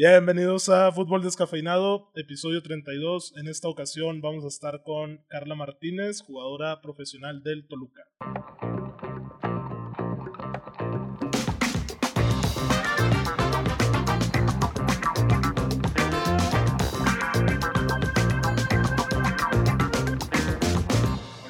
[0.00, 3.34] Bienvenidos a Fútbol Descafeinado, episodio 32.
[3.36, 8.04] En esta ocasión vamos a estar con Carla Martínez, jugadora profesional del Toluca.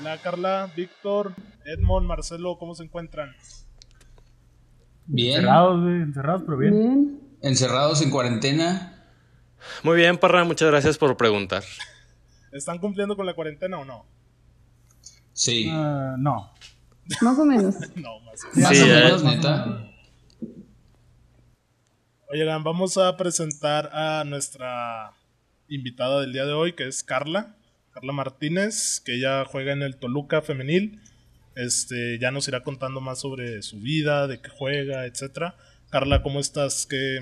[0.01, 1.35] Hola Carla, Víctor,
[1.67, 3.29] Edmond, Marcelo, ¿cómo se encuentran?
[5.05, 5.37] Bien.
[5.37, 6.73] Encerrados, encerrados, pero bien.
[6.73, 7.28] Bien.
[7.43, 9.05] Encerrados en cuarentena.
[9.83, 11.63] Muy bien, Parra, muchas gracias por preguntar.
[12.53, 14.07] ¿Están cumpliendo con la cuarentena o no?
[15.33, 15.69] Sí.
[15.71, 16.53] Ah, no.
[17.23, 17.75] Más o menos.
[17.97, 18.41] No, más.
[18.55, 19.05] Más Sí, o eh.
[19.05, 19.85] menos, neta.
[22.31, 25.13] Oigan, vamos a presentar a nuestra
[25.69, 27.57] invitada del día de hoy, que es Carla.
[27.93, 31.01] Carla Martínez, que ella juega en el Toluca femenil.
[31.55, 35.57] Este, ya nos irá contando más sobre su vida, de qué juega, etcétera.
[35.91, 36.87] Carla, ¿cómo estás?
[36.87, 37.21] ¿Qué,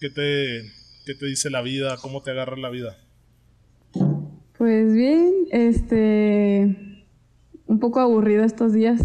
[0.00, 0.72] qué te,
[1.06, 1.96] qué te dice la vida?
[2.02, 2.98] ¿Cómo te agarra la vida?
[4.58, 7.04] Pues bien, este.
[7.66, 9.00] Un poco aburrido estos días.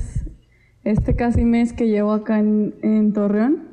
[0.83, 3.67] Este casi mes que llevo acá en, en Torreón.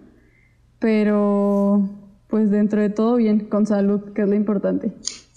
[0.79, 1.89] Pero,
[2.29, 4.93] pues dentro de todo bien, con salud, que es lo importante.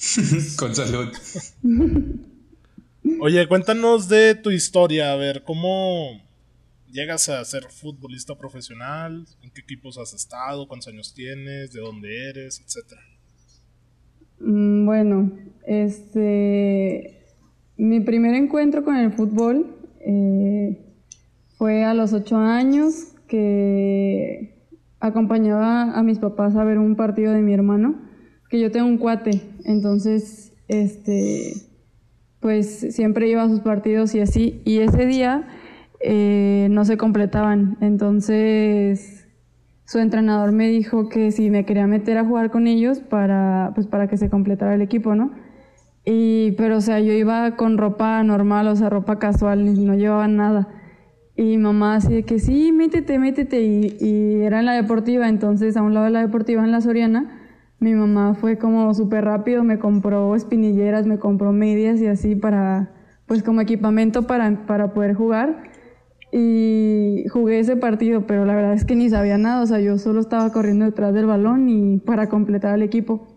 [0.58, 1.08] Con salud.
[3.21, 6.27] Oye, cuéntanos de tu historia, a ver, ¿cómo
[6.91, 9.25] llegas a ser futbolista profesional?
[9.41, 10.67] ¿En qué equipos has estado?
[10.67, 11.73] ¿Cuántos años tienes?
[11.73, 12.61] ¿De dónde eres?
[12.63, 13.02] Etcétera.
[14.39, 15.31] Mm, Bueno,
[15.65, 17.13] este.
[17.77, 20.83] Mi primer encuentro con el fútbol eh,
[21.58, 24.58] fue a los ocho años que
[24.99, 28.02] acompañaba a mis papás a ver un partido de mi hermano,
[28.49, 31.53] que yo tengo un cuate, entonces, este,
[32.39, 35.47] pues siempre iba a sus partidos y así, y ese día
[35.99, 39.27] eh, no se completaban, entonces
[39.85, 43.87] su entrenador me dijo que si me quería meter a jugar con ellos para, pues
[43.87, 45.31] para que se completara el equipo, ¿no?
[46.03, 50.27] Y, pero, o sea, yo iba con ropa normal, o sea, ropa casual, no llevaba
[50.27, 50.69] nada.
[51.36, 53.61] Y mi mamá así de que sí, métete, métete.
[53.61, 56.81] Y, y era en la deportiva, entonces a un lado de la deportiva en la
[56.81, 57.41] Soriana,
[57.80, 62.91] mi mamá fue como súper rápido, me compró espinilleras, me compró medias y así para,
[63.25, 65.63] pues como equipamiento para, para poder jugar.
[66.32, 69.98] Y jugué ese partido, pero la verdad es que ni sabía nada, o sea, yo
[69.98, 73.27] solo estaba corriendo detrás del balón y para completar el equipo.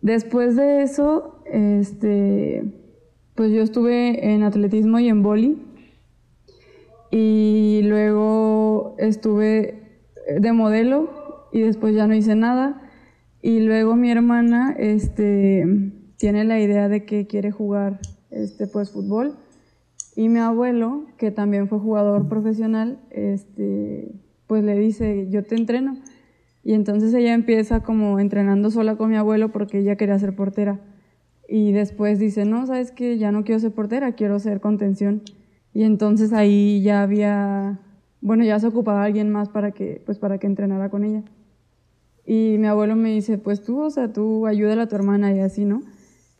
[0.00, 2.62] Después de eso, este,
[3.34, 5.62] pues yo estuve en atletismo y en boli.
[7.10, 10.02] Y luego estuve
[10.40, 12.82] de modelo y después ya no hice nada.
[13.40, 15.64] Y luego mi hermana este,
[16.16, 19.36] tiene la idea de que quiere jugar este, pues, fútbol.
[20.16, 24.12] Y mi abuelo, que también fue jugador profesional, este,
[24.46, 25.96] pues le dice, yo te entreno.
[26.62, 30.80] Y entonces ella empieza como entrenando sola con mi abuelo porque ella quería ser portera.
[31.48, 35.22] Y después dice, no, sabes que ya no quiero ser portera, quiero ser contención.
[35.74, 37.80] Y entonces ahí ya había,
[38.20, 41.24] bueno, ya se ocupaba alguien más para que, pues para que entrenara con ella.
[42.24, 45.40] Y mi abuelo me dice, pues tú, o sea, tú ayúdala a tu hermana y
[45.40, 45.82] así, ¿no?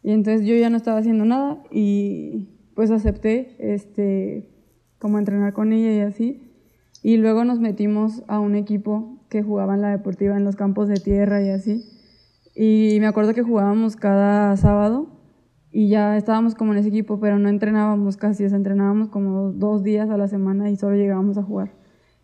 [0.02, 4.48] Y entonces yo ya no estaba haciendo nada y pues acepté, este,
[4.98, 6.42] como entrenar con ella y así.
[7.02, 10.88] Y luego nos metimos a un equipo que jugaba en la deportiva en los campos
[10.88, 11.84] de tierra y así.
[12.54, 15.08] Y me acuerdo que jugábamos cada sábado
[15.70, 19.50] y ya estábamos como en ese equipo, pero no entrenábamos casi, o sea, entrenábamos como
[19.50, 21.72] dos días a la semana y solo llegábamos a jugar.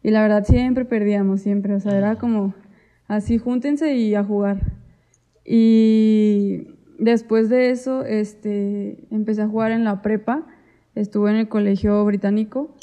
[0.02, 2.54] Y la verdad siempre perdíamos, siempre, o sea, era como
[3.08, 4.78] así, júntense y a jugar.
[5.44, 6.68] Y
[7.00, 10.46] después de eso, este, empecé a jugar en la prepa,
[10.94, 12.76] estuve en el colegio británico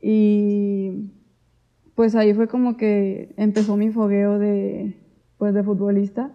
[0.00, 1.10] y
[1.94, 4.96] pues ahí fue como que empezó mi fogueo de,
[5.38, 6.30] pues, de futbolista,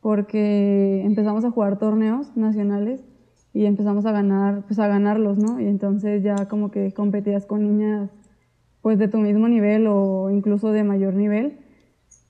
[0.00, 3.02] porque empezamos a jugar torneos nacionales
[3.52, 5.60] y empezamos a ganar, pues a ganarlos, ¿no?
[5.60, 8.10] Y entonces ya como que competías con niñas
[8.82, 11.58] pues de tu mismo nivel o incluso de mayor nivel.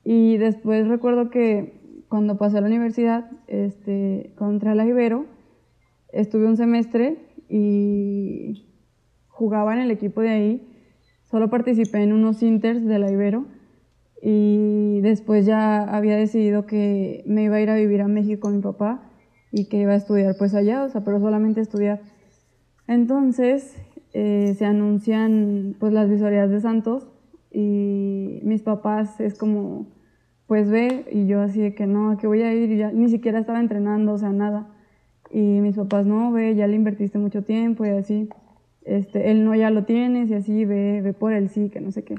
[0.04, 1.77] Y después recuerdo que
[2.08, 5.26] cuando pasé a la universidad, este, contra la Ibero,
[6.12, 7.18] estuve un semestre
[7.48, 8.66] y
[9.28, 10.68] jugaba en el equipo de ahí.
[11.24, 13.46] Solo participé en unos inters de la Ibero
[14.22, 18.56] y después ya había decidido que me iba a ir a vivir a México con
[18.56, 19.10] mi papá
[19.52, 22.00] y que iba a estudiar pues allá, o sea, pero solamente estudiar.
[22.86, 23.76] Entonces
[24.14, 27.06] eh, se anuncian pues las visorías de Santos
[27.52, 29.86] y mis papás es como
[30.48, 33.38] pues ve y yo así de que no, que voy a ir ya ni siquiera
[33.38, 34.66] estaba entrenando, o sea, nada.
[35.30, 38.30] Y mis papás no, ve, ya le invertiste mucho tiempo y así.
[38.82, 41.92] Este, él no ya lo tienes y así ve, ve por él sí, que no
[41.92, 42.14] sé qué.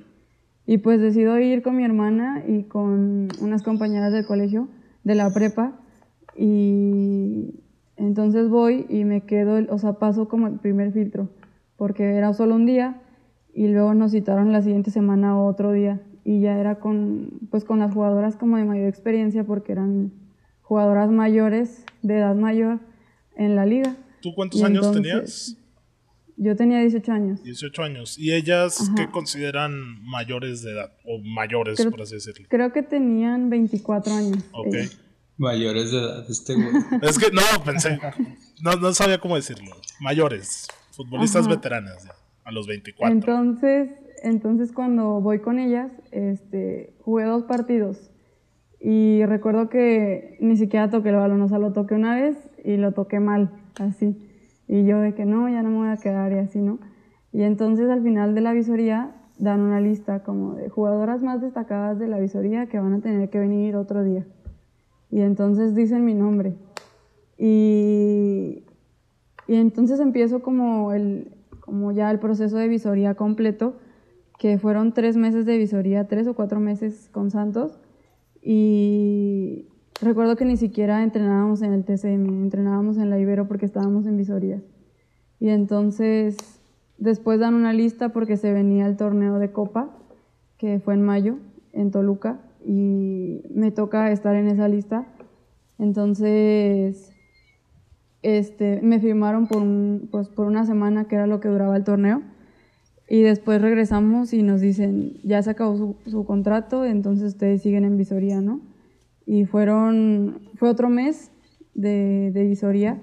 [0.67, 4.69] Y pues decido ir con mi hermana y con unas compañeras del colegio
[5.03, 5.79] de la prepa.
[6.37, 7.63] Y
[7.97, 11.29] entonces voy y me quedo, o sea, paso como el primer filtro,
[11.77, 13.01] porque era solo un día
[13.55, 17.79] y luego nos citaron la siguiente semana otro día y ya era con, pues con
[17.79, 20.11] las jugadoras como de mayor experiencia porque eran
[20.61, 22.79] jugadoras mayores, de edad mayor
[23.35, 23.95] en la liga.
[24.21, 25.55] ¿Tú cuántos Y años entonces- tenías?
[26.41, 27.43] Yo tenía 18 años.
[27.43, 28.17] 18 años.
[28.17, 28.95] ¿Y ellas Ajá.
[28.95, 30.93] qué consideran mayores de edad?
[31.05, 32.47] O mayores, Creo- por así decirlo.
[32.49, 34.43] Creo que tenían 24 años.
[34.53, 34.67] Ok.
[34.67, 34.99] ellas.
[35.37, 36.67] Mayores de edad, este güey.
[37.01, 37.99] Es que no, pensé.
[38.63, 39.71] No, no sabía cómo decirlo.
[39.99, 40.67] Mayores.
[40.91, 41.55] Futbolistas Ajá.
[41.55, 42.13] veteranas ya.
[42.45, 43.13] A los 24.
[43.13, 43.89] Entonces,
[44.23, 48.11] entonces cuando voy con ellas, este, jugué dos partidos.
[48.79, 52.77] Y recuerdo que ni siquiera toqué el balón, o sea, lo toqué una vez y
[52.77, 54.17] lo toqué mal, así.
[54.67, 56.79] Y yo de que no, ya no me voy a quedar y así, ¿no?
[57.33, 61.99] Y entonces al final de la visoría dan una lista como de jugadoras más destacadas
[61.99, 64.25] de la visoría que van a tener que venir otro día.
[65.11, 66.55] Y entonces dicen mi nombre.
[67.37, 68.63] Y,
[69.47, 73.77] y entonces empiezo como, el, como ya el proceso de visoría completo,
[74.39, 77.77] que fueron tres meses de visoría, tres o cuatro meses con Santos.
[78.41, 79.67] Y
[80.01, 84.15] recuerdo que ni siquiera entrenábamos en el TCM, entrenábamos en la Ibero porque estábamos en
[84.15, 84.63] visorías.
[85.41, 86.37] Y entonces
[86.97, 89.89] después dan una lista porque se venía el torneo de Copa,
[90.57, 91.37] que fue en mayo,
[91.73, 95.05] en Toluca, y me toca estar en esa lista.
[95.77, 97.11] Entonces,
[98.21, 99.63] este, me firmaron por,
[100.11, 102.21] pues, por una semana, que era lo que duraba el torneo.
[103.09, 107.83] Y después regresamos y nos dicen, ya se acabó su, su contrato, entonces ustedes siguen
[107.83, 108.61] en visoría, ¿no?
[109.25, 111.31] Y fueron, fue otro mes
[111.73, 113.01] de, de visoría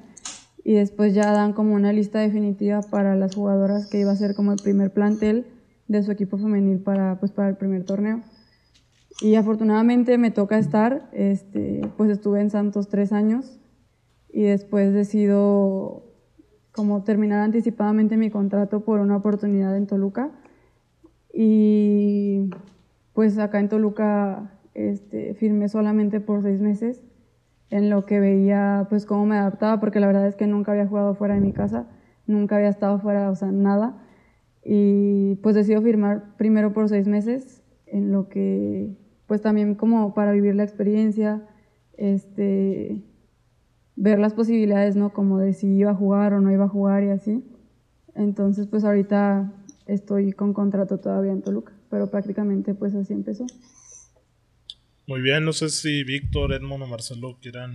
[0.62, 4.34] y después ya dan como una lista definitiva para las jugadoras que iba a ser
[4.34, 5.46] como el primer plantel
[5.88, 8.22] de su equipo femenil para, pues, para el primer torneo.
[9.20, 13.58] Y afortunadamente me toca estar, este, pues estuve en Santos tres años
[14.28, 16.05] y después decido
[16.76, 20.30] como terminar anticipadamente mi contrato por una oportunidad en Toluca.
[21.32, 22.50] Y
[23.14, 27.02] pues acá en Toluca este, firmé solamente por seis meses
[27.70, 30.86] en lo que veía pues cómo me adaptaba, porque la verdad es que nunca había
[30.86, 31.88] jugado fuera de mi casa,
[32.26, 34.02] nunca había estado fuera, o sea, nada.
[34.62, 38.94] Y pues decido firmar primero por seis meses, en lo que
[39.26, 41.42] pues también como para vivir la experiencia,
[41.96, 43.02] este,
[43.96, 45.12] ver las posibilidades, ¿no?
[45.12, 47.42] Como de si iba a jugar o no iba a jugar y así.
[48.14, 49.52] Entonces, pues ahorita
[49.86, 53.46] estoy con contrato todavía en Toluca, pero prácticamente pues así empezó.
[55.06, 57.74] Muy bien, no sé si Víctor, Edmond o Marcelo quieran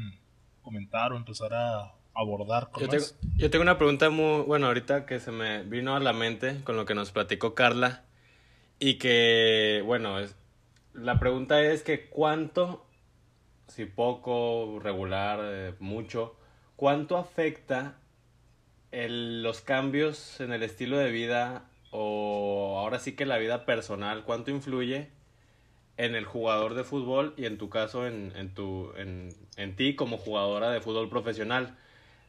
[0.62, 3.06] comentar o empezar a abordar con Yo tengo,
[3.38, 6.76] yo tengo una pregunta muy, bueno, ahorita que se me vino a la mente con
[6.76, 8.04] lo que nos platicó Carla
[8.80, 10.36] y que, bueno, es-
[10.94, 12.86] la pregunta es que cuánto,
[13.72, 16.36] si poco, regular, eh, mucho,
[16.76, 17.96] cuánto afecta
[18.92, 24.24] el- los cambios en el estilo de vida o ahora sí que la vida personal,
[24.24, 25.10] cuánto influye
[25.98, 29.96] en el jugador de fútbol y en tu caso en, en, tu, en, en ti
[29.96, 31.78] como jugadora de fútbol profesional.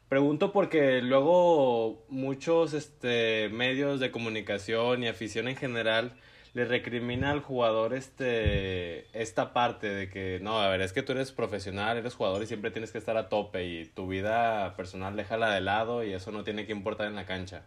[0.09, 6.12] Pregunto porque luego muchos este, medios de comunicación y afición en general
[6.54, 11.12] le recrimina al jugador este, esta parte de que, no, a ver, es que tú
[11.12, 15.17] eres profesional, eres jugador y siempre tienes que estar a tope y tu vida personal
[15.17, 17.65] déjala de lado y eso no tiene que importar en la cancha.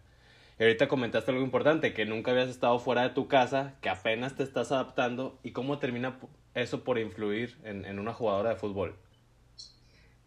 [0.60, 4.36] Y ahorita comentaste algo importante, que nunca habías estado fuera de tu casa, que apenas
[4.36, 6.20] te estás adaptando y cómo termina
[6.54, 8.96] eso por influir en, en una jugadora de fútbol.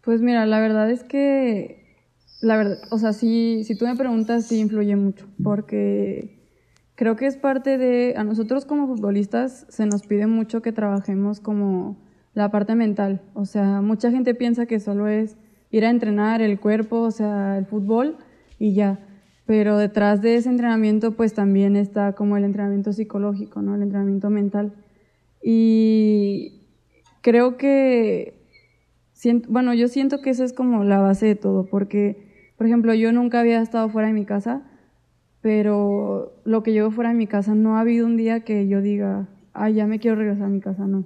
[0.03, 1.97] Pues mira, la verdad es que,
[2.43, 6.38] la verdad, o sea, sí, si tú me preguntas, sí influye mucho, porque
[6.99, 11.39] creo que es parte de, a nosotros como futbolistas se nos pide mucho que trabajemos
[11.39, 11.97] como
[12.35, 15.37] la parte mental, o sea, mucha gente piensa que solo es
[15.71, 18.17] ir a entrenar el cuerpo, o sea, el fútbol
[18.59, 18.99] y ya,
[19.47, 23.77] pero detrás de ese entrenamiento pues también está como el entrenamiento psicológico, ¿no?
[23.77, 24.73] El entrenamiento mental.
[25.41, 26.63] Y
[27.23, 28.35] creo que
[29.47, 33.13] bueno, yo siento que eso es como la base de todo, porque, por ejemplo, yo
[33.13, 34.68] nunca había estado fuera de mi casa,
[35.41, 38.83] pero lo que llevo fuera de mi casa no ha habido un día que yo
[38.83, 41.05] diga, ay, ya me quiero regresar a mi casa, no.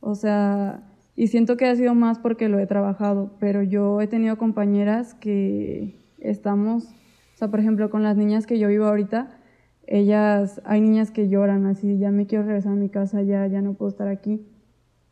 [0.00, 0.82] O sea,
[1.16, 5.14] y siento que ha sido más porque lo he trabajado, pero yo he tenido compañeras
[5.14, 9.38] que estamos, o sea, por ejemplo, con las niñas que yo vivo ahorita,
[9.86, 13.62] ellas, hay niñas que lloran así, ya me quiero regresar a mi casa, ya, ya
[13.62, 14.46] no puedo estar aquí.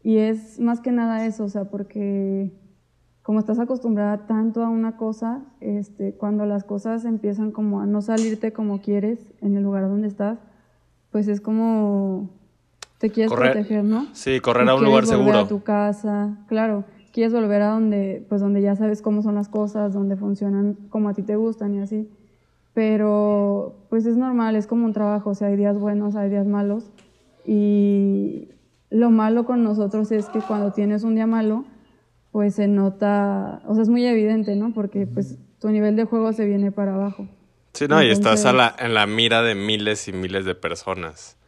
[0.03, 2.53] Y es más que nada eso, o sea, porque
[3.27, 8.01] como estás acostumbrada tanto a una cosa, este, cuando las cosas empiezan como a no
[8.01, 10.39] salirte como quieres en el lugar donde estás,
[11.11, 12.31] pues es como
[12.99, 14.07] te quieres Correr- proteger, ¿no?
[14.13, 15.39] Sí, correr Y a un quieres lugar volver seguro.
[15.41, 19.49] a tu casa, claro, quieres volver a donde, pues donde ya sabes cómo son las
[19.49, 22.09] cosas, donde funcionan como a ti te gustan y así.
[22.75, 26.47] Pero pues es normal, es como un trabajo, o sea, hay días buenos, hay días
[26.47, 26.93] malos.
[27.45, 28.51] Y
[28.91, 31.65] lo malo con nosotros es que cuando tienes un día malo,
[32.37, 34.75] pues se nota, o sea, es muy evidente, ¿no?
[34.75, 37.27] Porque pues tu nivel de juego se viene para abajo.
[37.73, 41.39] Sí, no, y estás a la, en la mira de miles y miles de personas.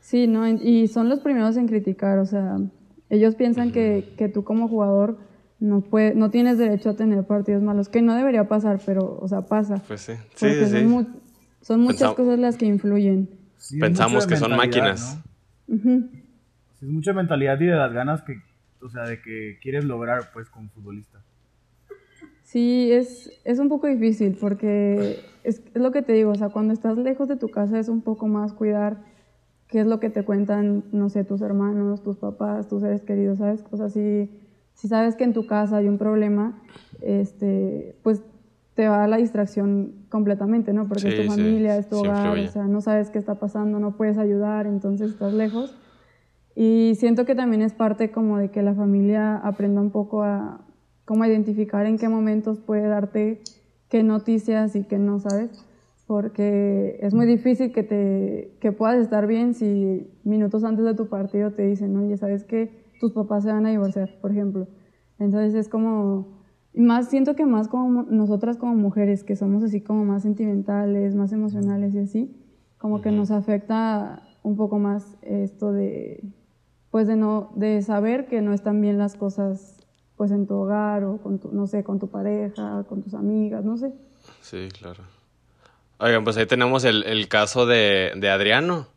[0.00, 0.48] Sí, ¿no?
[0.48, 2.56] Y son los primeros en criticar, o sea,
[3.10, 5.18] ellos piensan que, que tú como jugador
[5.60, 9.28] no, puede, no tienes derecho a tener partidos malos, que no debería pasar, pero, o
[9.28, 9.82] sea, pasa.
[9.86, 10.70] Pues sí, sí, Porque sí.
[10.70, 10.86] son, sí.
[10.86, 11.06] mu-
[11.60, 13.28] son muchas Pensam- cosas las que influyen.
[13.58, 15.20] Sí, Pensamos que son máquinas.
[15.66, 15.76] ¿no?
[16.80, 18.32] Es mucha mentalidad y de las ganas que,
[18.82, 21.22] o sea, de que quieres lograr, pues, como futbolista.
[22.42, 26.48] Sí, es, es un poco difícil porque es, es lo que te digo, o sea,
[26.48, 29.04] cuando estás lejos de tu casa es un poco más cuidar
[29.68, 33.38] qué es lo que te cuentan, no sé, tus hermanos, tus papás, tus seres queridos,
[33.38, 33.62] ¿sabes?
[33.70, 34.30] O sea, si,
[34.72, 36.62] si sabes que en tu casa hay un problema,
[37.02, 38.22] este, pues
[38.74, 40.88] te va la distracción completamente, ¿no?
[40.88, 43.78] Porque es tu sí, familia, es tu hogar, o sea, no sabes qué está pasando,
[43.78, 45.76] no puedes ayudar, entonces estás lejos.
[46.60, 50.66] Y siento que también es parte como de que la familia aprenda un poco a
[51.04, 53.42] cómo identificar en qué momentos puede darte
[53.88, 55.64] qué noticias y qué no sabes,
[56.08, 61.08] porque es muy difícil que te que puedas estar bien si minutos antes de tu
[61.08, 64.66] partido te dicen, oye, sabes que tus papás se van a divorciar, por ejemplo.
[65.20, 66.40] Entonces es como
[66.74, 71.32] más siento que más como nosotras como mujeres que somos así como más sentimentales, más
[71.32, 72.36] emocionales y así,
[72.78, 76.20] como que nos afecta un poco más esto de
[76.90, 79.76] pues de no de saber que no están bien las cosas
[80.16, 83.64] pues en tu hogar o con tu, no sé, con tu pareja, con tus amigas,
[83.64, 83.92] no sé.
[84.42, 85.04] Sí, claro.
[85.98, 88.88] Oigan, pues ahí tenemos el, el caso de, de Adriano.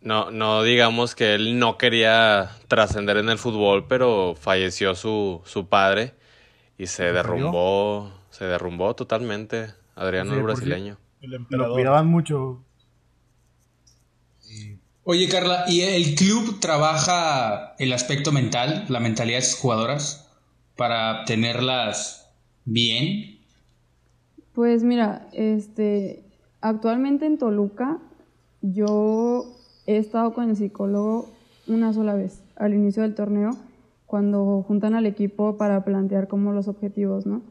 [0.00, 5.68] No, no digamos que él no quería trascender en el fútbol, pero falleció su, su
[5.68, 6.14] padre
[6.78, 9.74] y se ¿Se derrumbó, se derrumbó totalmente.
[9.96, 10.98] Adriano Sí, el brasileño.
[11.22, 12.62] El Lo cuidaban mucho.
[15.08, 20.28] Oye, Carla, ¿y el club trabaja el aspecto mental, la mentalidad de sus jugadoras
[20.76, 22.28] para tenerlas
[22.64, 23.38] bien?
[24.52, 26.24] Pues mira, este,
[26.60, 27.98] actualmente en Toluca
[28.62, 29.44] yo
[29.86, 31.30] he estado con el psicólogo
[31.68, 33.50] una sola vez, al inicio del torneo,
[34.06, 37.42] cuando juntan al equipo para plantear como los objetivos, ¿no?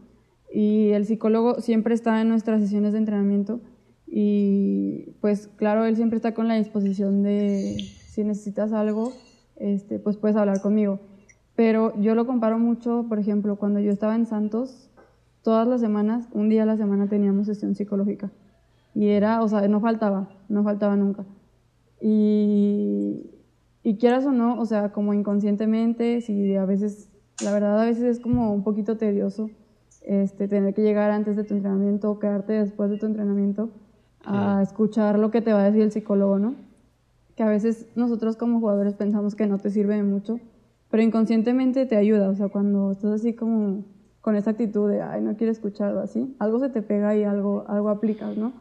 [0.54, 3.62] Y el psicólogo siempre está en nuestras sesiones de entrenamiento
[4.18, 7.76] y pues claro, él siempre está con la disposición de
[8.08, 9.12] si necesitas algo,
[9.58, 11.02] este, pues puedes hablar conmigo.
[11.54, 14.90] Pero yo lo comparo mucho, por ejemplo, cuando yo estaba en Santos,
[15.42, 18.32] todas las semanas, un día a la semana teníamos sesión psicológica.
[18.94, 21.26] Y era, o sea, no faltaba, no faltaba nunca.
[22.00, 23.32] Y,
[23.84, 27.10] y quieras o no, o sea, como inconscientemente, si a veces,
[27.44, 29.50] la verdad a veces es como un poquito tedioso
[30.04, 33.72] este, tener que llegar antes de tu entrenamiento o quedarte después de tu entrenamiento
[34.26, 36.56] a escuchar lo que te va a decir el psicólogo, ¿no?
[37.36, 40.40] Que a veces nosotros como jugadores pensamos que no te sirve de mucho,
[40.90, 43.86] pero inconscientemente te ayuda, o sea, cuando estás así como
[44.22, 47.66] con esa actitud de, ay, no quiero escucharlo así, algo se te pega y algo,
[47.68, 48.54] algo aplicas, ¿no?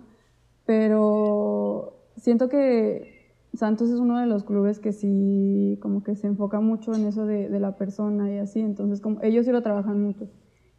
[0.66, 6.61] Pero siento que Santos es uno de los clubes que sí, como que se enfoca
[6.61, 10.02] mucho en eso de, de la persona y así, entonces como ellos sí lo trabajan
[10.02, 10.26] mucho.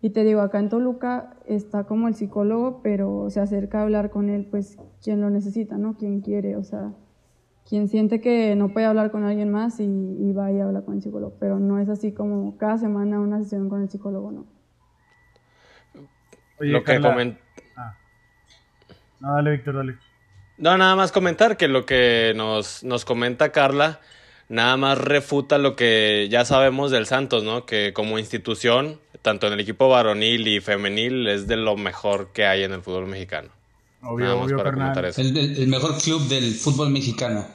[0.06, 4.12] Y te digo, acá en Toluca está como el psicólogo, pero se acerca a hablar
[4.12, 5.98] con él, pues quien lo necesita, ¿no?
[5.98, 6.92] Quien quiere, o sea,
[7.68, 10.94] quien siente que no puede hablar con alguien más y, y va y habla con
[10.94, 14.46] el psicólogo, pero no es así como cada semana una sesión con el psicólogo, ¿no?
[16.60, 17.38] Oye, lo que Carla- comen-
[17.76, 17.98] Ah.
[19.22, 19.96] No, dale, Víctor, dale.
[20.60, 24.00] No, nada más comentar que lo que nos, nos comenta Carla
[24.50, 27.66] nada más refuta lo que ya sabemos del Santos, ¿no?
[27.66, 32.46] Que como institución, tanto en el equipo varonil y femenil, es de lo mejor que
[32.46, 33.50] hay en el fútbol mexicano.
[34.02, 35.22] Obvio, nada más obvio, para comentar eso.
[35.22, 37.46] El, mejor club del fútbol mexicano,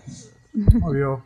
[0.83, 1.25] Obvio.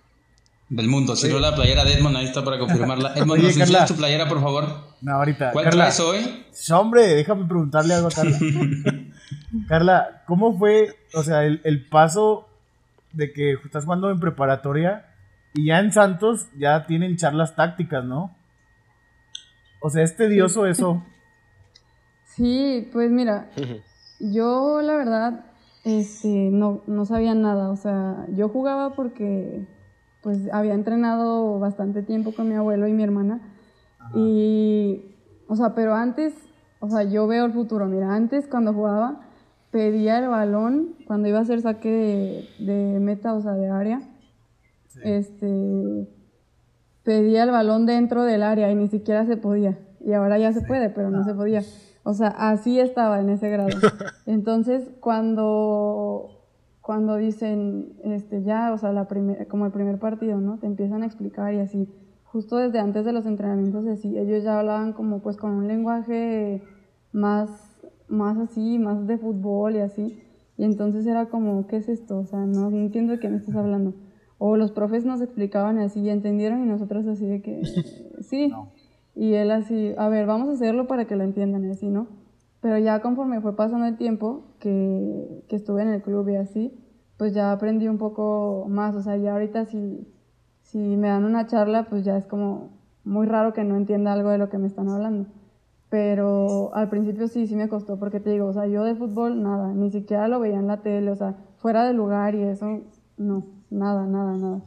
[0.68, 1.16] del mundo.
[1.16, 3.12] Si no la playera de Edmond, ahí está para confirmarla.
[3.16, 3.86] Edmond, Oye, ¿nos Carla.
[3.86, 4.66] tu playera, por favor?
[5.00, 5.52] No, ahorita.
[5.52, 6.44] ¿Cuál Carla, traes hoy?
[6.72, 8.38] Hombre, déjame preguntarle algo a Carla.
[9.68, 12.46] Carla, ¿cómo fue, o sea, el, el paso
[13.12, 15.06] de que estás jugando en preparatoria
[15.54, 18.34] y ya en Santos ya tienen charlas tácticas, ¿no?
[19.80, 21.02] O sea, es tedioso eso.
[22.24, 23.48] Sí, pues mira,
[24.18, 25.44] yo la verdad
[25.84, 29.66] este, no, no sabía nada, o sea, yo jugaba porque
[30.22, 33.40] pues había entrenado bastante tiempo con mi abuelo y mi hermana.
[34.14, 35.02] Y,
[35.48, 36.34] o sea, pero antes,
[36.80, 39.20] o sea, yo veo el futuro, mira, antes cuando jugaba
[39.70, 41.90] pedía el balón cuando iba a hacer saque
[42.58, 44.00] de, de meta, o sea, de área,
[45.02, 46.08] este,
[47.02, 49.78] pedía el balón dentro del área y ni siquiera se podía.
[50.00, 51.62] Y ahora ya se puede, pero no se podía.
[52.02, 53.70] O sea, así estaba en ese grado.
[54.26, 56.44] Entonces, cuando,
[56.82, 60.58] cuando dicen, este, ya, o sea, la primer, como el primer partido, ¿no?
[60.58, 61.88] Te empiezan a explicar y así.
[62.24, 66.62] Justo desde antes de los entrenamientos, así, ellos ya hablaban como pues con un lenguaje
[67.12, 67.48] más,
[68.08, 70.20] más así, más de fútbol y así.
[70.56, 72.18] Y entonces era como, ¿qué es esto?
[72.18, 73.94] O sea, no, no entiendo de qué me estás hablando.
[74.38, 77.62] O los profes nos explicaban así y entendieron y nosotros así de que,
[78.20, 78.52] sí.
[79.14, 82.08] Y él así, a ver, vamos a hacerlo para que lo entiendan y así, ¿no?
[82.60, 86.72] Pero ya conforme fue pasando el tiempo que, que estuve en el club y así,
[87.16, 88.94] pues ya aprendí un poco más.
[88.96, 90.08] O sea, ya ahorita si,
[90.62, 92.70] si me dan una charla, pues ya es como
[93.04, 95.26] muy raro que no entienda algo de lo que me están hablando.
[95.90, 99.42] Pero al principio sí, sí me costó, porque te digo, o sea, yo de fútbol
[99.42, 102.80] nada, ni siquiera lo veía en la tele, o sea, fuera de lugar y eso,
[103.16, 104.62] no, nada, nada, nada.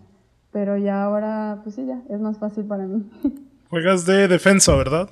[0.52, 3.04] Pero ya ahora, pues sí, ya, es más fácil para mí.
[3.70, 5.10] Juegas de defensa, ¿verdad?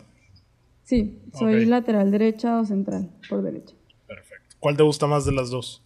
[0.83, 3.75] Sí, soy lateral derecha o central, por derecha.
[4.07, 4.55] Perfecto.
[4.59, 5.83] ¿Cuál te gusta más de las dos?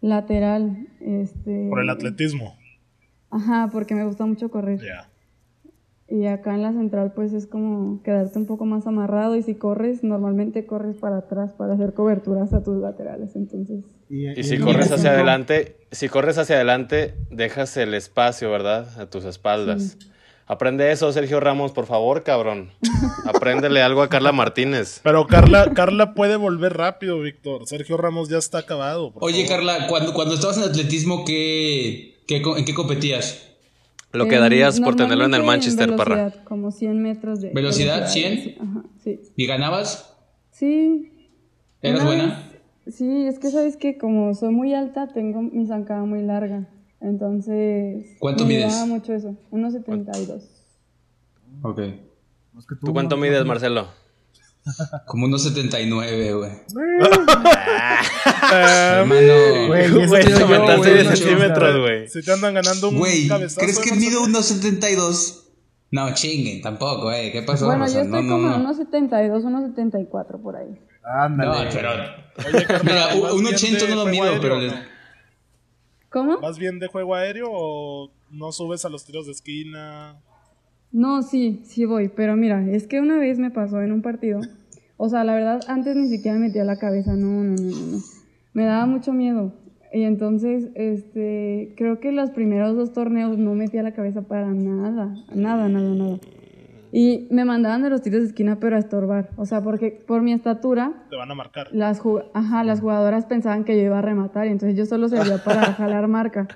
[0.00, 1.68] Lateral, este...
[1.68, 2.56] Por el atletismo.
[3.30, 4.80] Ajá, porque me gusta mucho correr.
[4.80, 5.07] Ya.
[6.10, 9.56] Y acá en la central pues es como quedarte un poco más amarrado y si
[9.56, 13.84] corres, normalmente corres para atrás para hacer coberturas a tus laterales, entonces...
[14.08, 18.88] Y si corres hacia adelante, si corres hacia adelante, dejas el espacio, ¿verdad?
[18.98, 19.98] A tus espaldas.
[20.46, 22.70] Aprende eso, Sergio Ramos, por favor, cabrón.
[23.26, 25.00] Apréndele algo a Carla Martínez.
[25.04, 27.66] Pero Carla, Carla puede volver rápido, Víctor.
[27.66, 29.12] Sergio Ramos ya está acabado.
[29.16, 29.48] Oye, favor.
[29.66, 33.47] Carla, cuando, cuando estabas en atletismo, ¿qué, qué ¿en qué competías?
[34.12, 36.16] Lo que darías por tenerlo en el Manchester, Parra.
[36.16, 37.50] velocidad, Como 100 metros de...
[37.52, 37.96] ¿Velocidad?
[37.96, 38.42] velocidad, 100?
[38.42, 39.20] sí, Ajá, sí.
[39.36, 40.16] ¿Y ganabas?
[40.50, 41.12] Sí.
[41.82, 42.50] ¿Eras Una buena?
[42.86, 46.68] vez- sí, es que sabes que como soy muy alta, tengo mi zancada muy larga.
[47.00, 48.16] Entonces...
[48.18, 48.86] ¿Cuánto me mides?
[48.86, 49.36] mucho eso.
[49.50, 50.42] 1.72.
[51.62, 51.80] Ok.
[52.84, 53.88] ¿Tú cuánto mides, Marcelo?
[55.06, 56.50] Como unos 79, güey.
[56.50, 56.60] Eh,
[58.52, 59.66] Hermano.
[59.68, 61.80] Güey, eso Güey, te digo yo, aumentaste güey, 10 no centímetros, chingas.
[61.80, 62.08] güey.
[62.08, 63.60] si te andan ganando un Güey, cabezazo.
[63.60, 65.44] ¿crees que mido unos 72?
[65.90, 67.30] No, chinguen, tampoco, eh.
[67.32, 67.66] ¿Qué pasó?
[67.66, 68.74] Bueno, yo estoy no, como no, en no.
[68.74, 69.42] 1.72,
[69.74, 70.78] 1.74 por ahí.
[71.02, 71.64] Ándale.
[71.64, 71.90] No, pero.
[72.84, 74.60] Mira, ¿vas un bien 80 de no lo mido, aéreo pero?
[76.10, 76.38] ¿Cómo?
[76.40, 80.16] ¿Vas bien de juego aéreo o no subes a los tiros de esquina?
[80.92, 84.40] No, sí, sí voy, pero mira, es que una vez me pasó en un partido,
[84.96, 87.98] o sea, la verdad, antes ni siquiera me metía la cabeza, no, no, no, no.
[88.54, 89.52] Me daba mucho miedo.
[89.92, 95.14] Y entonces, este, creo que los primeros dos torneos no metía la cabeza para nada,
[95.34, 96.18] nada, nada, nada.
[96.90, 99.30] Y me mandaban de los tiros de esquina, pero a estorbar.
[99.36, 101.68] O sea, porque por mi estatura, Te van a marcar.
[101.72, 102.00] las,
[102.34, 105.60] ajá, las jugadoras pensaban que yo iba a rematar y entonces yo solo servía para
[105.74, 106.48] jalar marca.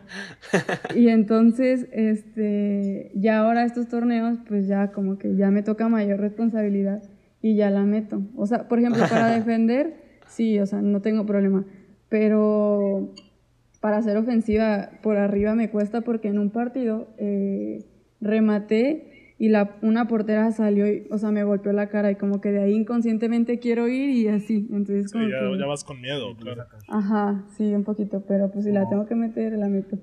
[0.95, 6.21] Y entonces, este, ya ahora estos torneos, pues ya como que ya me toca mayor
[6.21, 7.03] responsabilidad
[7.43, 8.23] y ya la meto.
[8.37, 11.65] O sea, por ejemplo, para defender, sí, o sea, no tengo problema.
[12.09, 13.13] Pero
[13.81, 17.85] para hacer ofensiva por arriba me cuesta porque en un partido eh,
[18.21, 22.41] rematé y la, una portera salió, y, o sea, me golpeó la cara y como
[22.41, 24.69] que de ahí inconscientemente quiero ir y así.
[24.71, 26.65] Entonces, Sí, como ya, que- ya vas con miedo, claro.
[26.89, 29.99] Ajá, sí, un poquito, pero pues si la tengo que meter, la meto.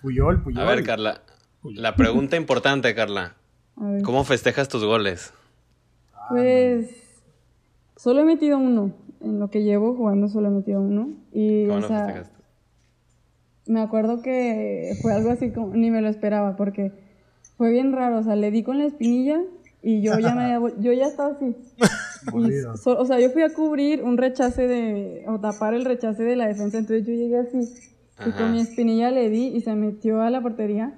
[0.00, 0.60] Puyol, Puyol.
[0.62, 1.22] A ver, Carla.
[1.62, 3.36] La pregunta importante, Carla.
[3.76, 4.02] A ver.
[4.02, 5.32] ¿Cómo festejas tus goles?
[6.28, 6.90] Pues
[7.96, 8.92] solo he metido uno.
[9.20, 11.08] En lo que llevo jugando solo he metido uno.
[11.32, 12.44] Y, ¿Cómo o lo sea, festejaste?
[13.66, 16.92] me acuerdo que fue algo así como, ni me lo esperaba, porque
[17.56, 18.18] fue bien raro.
[18.18, 19.40] O sea, le di con la espinilla
[19.82, 21.54] y yo ya me había yo ya estaba así.
[22.34, 26.22] Y so- o sea, yo fui a cubrir un rechace de, o tapar el rechace
[26.22, 27.58] de la defensa, entonces yo llegué así.
[27.58, 28.38] Y Ajá.
[28.38, 30.94] con mi espinilla le di y se metió a la portería.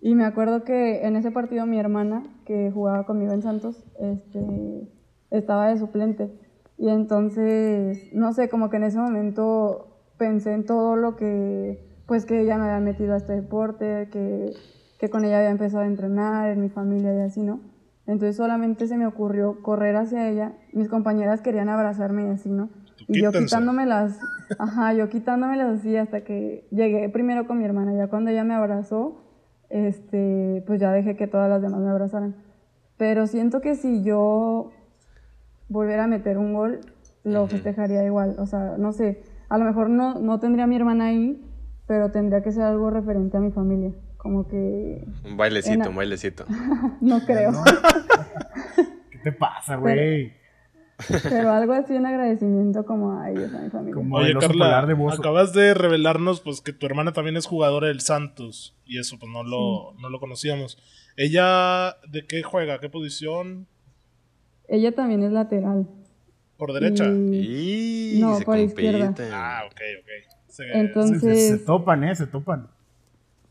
[0.00, 4.88] Y me acuerdo que en ese partido mi hermana, que jugaba conmigo en Santos, este,
[5.32, 6.30] estaba de suplente.
[6.76, 12.24] Y entonces, no sé, como que en ese momento pensé en todo lo que, pues
[12.24, 14.52] que ella me había metido a este deporte, que,
[14.98, 17.60] que con ella había empezado a entrenar, en mi familia y así, ¿no?
[18.06, 20.52] Entonces solamente se me ocurrió correr hacia ella.
[20.72, 22.70] Mis compañeras querían abrazarme y así, ¿no?
[23.06, 23.46] Y yo Quítense.
[23.46, 24.18] quitándomelas,
[24.58, 27.94] ajá, yo quitándomelas así hasta que llegué primero con mi hermana.
[27.94, 29.22] Ya cuando ella me abrazó,
[29.68, 32.34] este, pues ya dejé que todas las demás me abrazaran.
[32.96, 34.72] Pero siento que si yo
[35.68, 36.80] volviera a meter un gol,
[37.24, 38.36] lo festejaría igual.
[38.38, 41.44] O sea, no sé, a lo mejor no, no tendría a mi hermana ahí,
[41.86, 43.92] pero tendría que ser algo referente a mi familia.
[44.18, 46.44] Como que Un bailecito, En- un bailecito.
[47.00, 47.52] no creo.
[49.10, 50.32] ¿Qué te pasa, güey?
[51.22, 53.94] Pero algo así en agradecimiento como a ellos, a mi familia.
[53.94, 58.00] Como Oye, Carla, de acabas de revelarnos pues que tu hermana también es jugadora del
[58.00, 58.76] Santos.
[58.84, 60.76] Y eso pues no lo, no lo conocíamos.
[61.16, 62.80] ¿Ella de qué juega?
[62.80, 63.68] ¿Qué posición?
[64.66, 65.86] Ella también es lateral.
[66.56, 67.04] ¿Por derecha?
[67.06, 69.14] Y- Y No, se por izquierda.
[69.32, 70.32] Ah, ok, ok.
[70.48, 72.16] Se- Se, Entonces, se topan, ¿eh?
[72.16, 72.68] Se topan.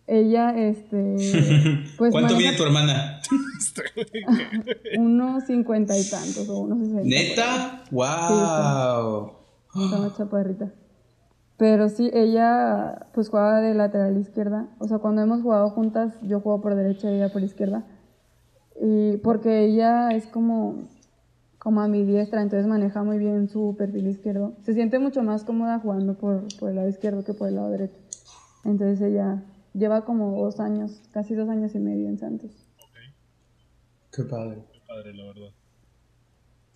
[0.07, 1.15] Ella, este,
[1.97, 3.19] pues ¿Cuánto maneja mide tu hermana?
[4.97, 7.03] unos cincuenta y tantos o unos sesenta.
[7.03, 7.83] ¿Neta?
[7.91, 9.33] ¡Wow!
[9.75, 10.71] Está una chaparrita.
[11.57, 14.69] Pero sí, ella pues juega de lateral izquierda.
[14.79, 17.83] O sea, cuando hemos jugado juntas, yo juego por derecha y ella por izquierda.
[18.79, 20.87] Y porque ella es como,
[21.57, 24.53] como a mi diestra, entonces maneja muy bien su perfil izquierdo.
[24.63, 27.71] Se siente mucho más cómoda jugando por, por el lado izquierdo que por el lado
[27.71, 27.97] derecho.
[28.63, 29.43] Entonces ella
[29.77, 32.51] lleva como dos años, casi dos años y medio en Santos.
[34.11, 34.57] Qué padre.
[34.73, 35.49] Qué padre, la verdad.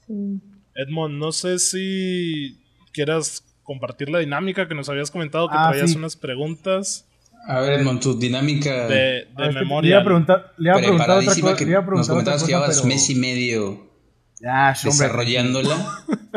[0.06, 0.40] Sí.
[0.76, 2.60] Edmond, no sé si
[2.94, 5.98] quieras compartir la dinámica que nos habías comentado, que Ah, traías sí.
[5.98, 7.08] unas preguntas
[7.48, 9.90] A ver, Edmond, tu dinámica de, de Ah, es que memoria.
[9.90, 11.56] Le iba a preguntar, le iba a preguntar otra cosa.
[11.58, 12.88] que Le iba a nos preguntar otra comentabas cosa, que llevas pero...
[12.88, 13.90] mes y medio
[14.40, 15.76] Ya, desarrollándola.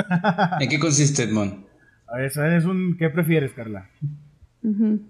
[0.61, 1.65] ¿En qué consiste, Edmond?
[2.07, 2.97] A ver, eso es un...
[2.99, 3.91] ¿Qué prefieres, Carla?
[4.63, 5.01] Ujú.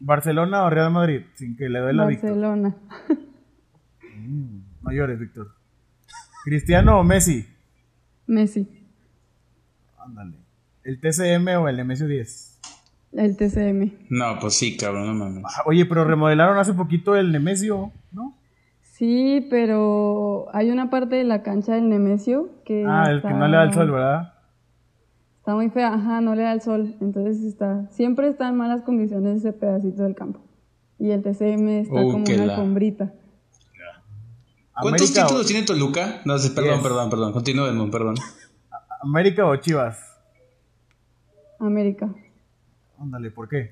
[0.00, 1.22] ¿Barcelona o Real Madrid?
[1.34, 2.30] Sin que le dé la Víctor.
[2.30, 2.76] Barcelona.
[4.82, 5.48] No llores, Víctor.
[6.44, 7.46] ¿Cristiano o Messi?
[8.26, 8.68] Messi.
[9.98, 10.36] Ándale.
[10.84, 12.60] ¿El TCM o el Nemesio 10?
[13.12, 13.92] El TCM.
[14.10, 15.44] No, pues sí, cabrón, no mames.
[15.46, 18.36] Ah, Oye, pero remodelaron hace poquito el Nemesio, ¿no?
[18.82, 22.84] Sí, pero hay una parte de la cancha del Nemesio que.
[22.86, 24.34] Ah, el que no le da el sol, ¿verdad?
[25.48, 26.94] Está muy fea, ajá, no le da el sol.
[27.00, 27.86] Entonces está.
[27.88, 30.40] Siempre está en malas condiciones ese pedacito del campo.
[30.98, 33.14] Y el TCM está Uh, como una la- alfombrita.
[34.78, 36.20] ¿Cuántos América títulos o, tiene Toluca?
[36.26, 36.82] No sé, perdón, Diez.
[36.82, 37.32] perdón, perdón.
[37.32, 38.16] Continúa, Edmond, perdón.
[39.00, 39.98] ¿América o Chivas?
[41.58, 42.14] América.
[43.00, 43.70] Ándale, ¿por qué?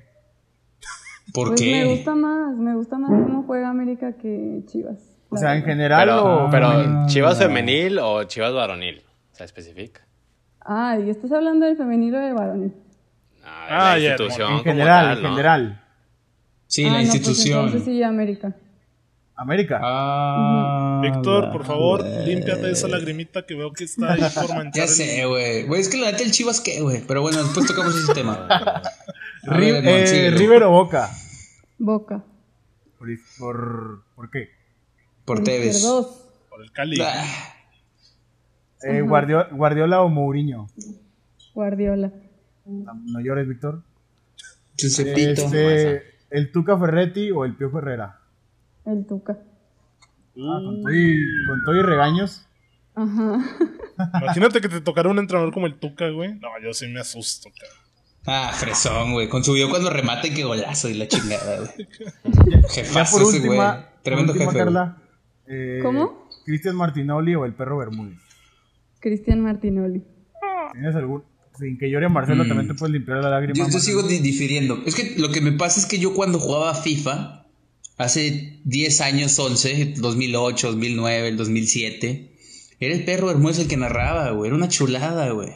[1.31, 1.85] ¿Por Pues me qué?
[1.95, 4.97] gusta más, me gusta más cómo juega América que Chivas.
[5.29, 6.49] O sea, en general Pero, o...
[6.49, 7.05] pero?
[7.05, 9.03] ¿Chivas femenil o Chivas varonil?
[9.31, 10.06] O sea, especifica.
[10.67, 12.73] Ah, ¿y estás hablando del femenino o del varonil?
[13.43, 15.83] Ah, la ya, institución En como general, tal, en general.
[16.67, 17.59] Sí, Ah, la no, pues institución.
[17.65, 18.55] entonces sí, América.
[19.39, 19.79] América.
[19.81, 24.73] Ah, Víctor, por favor, límpiate esa lagrimita que veo que está ahí por manchar.
[24.73, 25.63] Ya sé, güey.
[25.67, 27.01] Güey, es que la neta el Chivas qué, güey.
[27.07, 28.47] Pero bueno, después tocamos ese tema.
[29.49, 30.31] Eh.
[30.35, 31.09] River o Boca.
[31.77, 32.21] Boca.
[32.99, 33.07] Por,
[33.39, 34.49] por, ¿por qué?
[35.23, 35.77] Por Tevez.
[35.77, 36.23] Izquierdos.
[36.49, 36.99] Por el Cali.
[37.01, 37.23] Ah,
[38.83, 40.67] Eh, Guardiola, Guardiola o Mourinho.
[41.53, 42.11] Guardiola.
[42.65, 43.81] No, no llores, Víctor.
[44.77, 48.19] Este, ¿El Tuca Ferretti o el Pío Herrera?
[48.85, 49.37] El Tuca.
[50.39, 52.45] Ah, con todo y, con todo y regaños.
[52.93, 53.39] Ajá.
[54.21, 56.35] Imagínate que te tocara un entrenador como el Tuca, güey.
[56.35, 57.87] No, yo sí me asusto, cabrón.
[58.27, 59.29] Ah, fresón, güey.
[59.29, 61.87] Con su video cuando remata y que golazo y la chingada, güey.
[62.51, 63.59] Ya Jefazo güey.
[64.03, 64.63] Tremendo última, jefe.
[64.63, 64.97] Carla.
[65.47, 66.27] eh, ¿Cómo?
[66.45, 68.19] Cristian Martinoli o el perro Bermúdez.
[68.99, 70.03] Cristian Martinoli.
[70.73, 71.23] ¿Tienes algún?
[71.57, 72.47] Sin que llore Marcelo, Mm.
[72.47, 73.53] también te puedes limpiar la lágrima.
[73.55, 74.81] Yo, yo sigo di- difiriendo.
[74.85, 77.45] Es que lo que me pasa es que yo cuando jugaba FIFA,
[77.97, 82.31] hace 10 años, 11, 2008, 2009, el 2007,
[82.79, 84.49] era el perro Bermúdez el que narraba, güey.
[84.49, 85.49] Era una chulada, güey.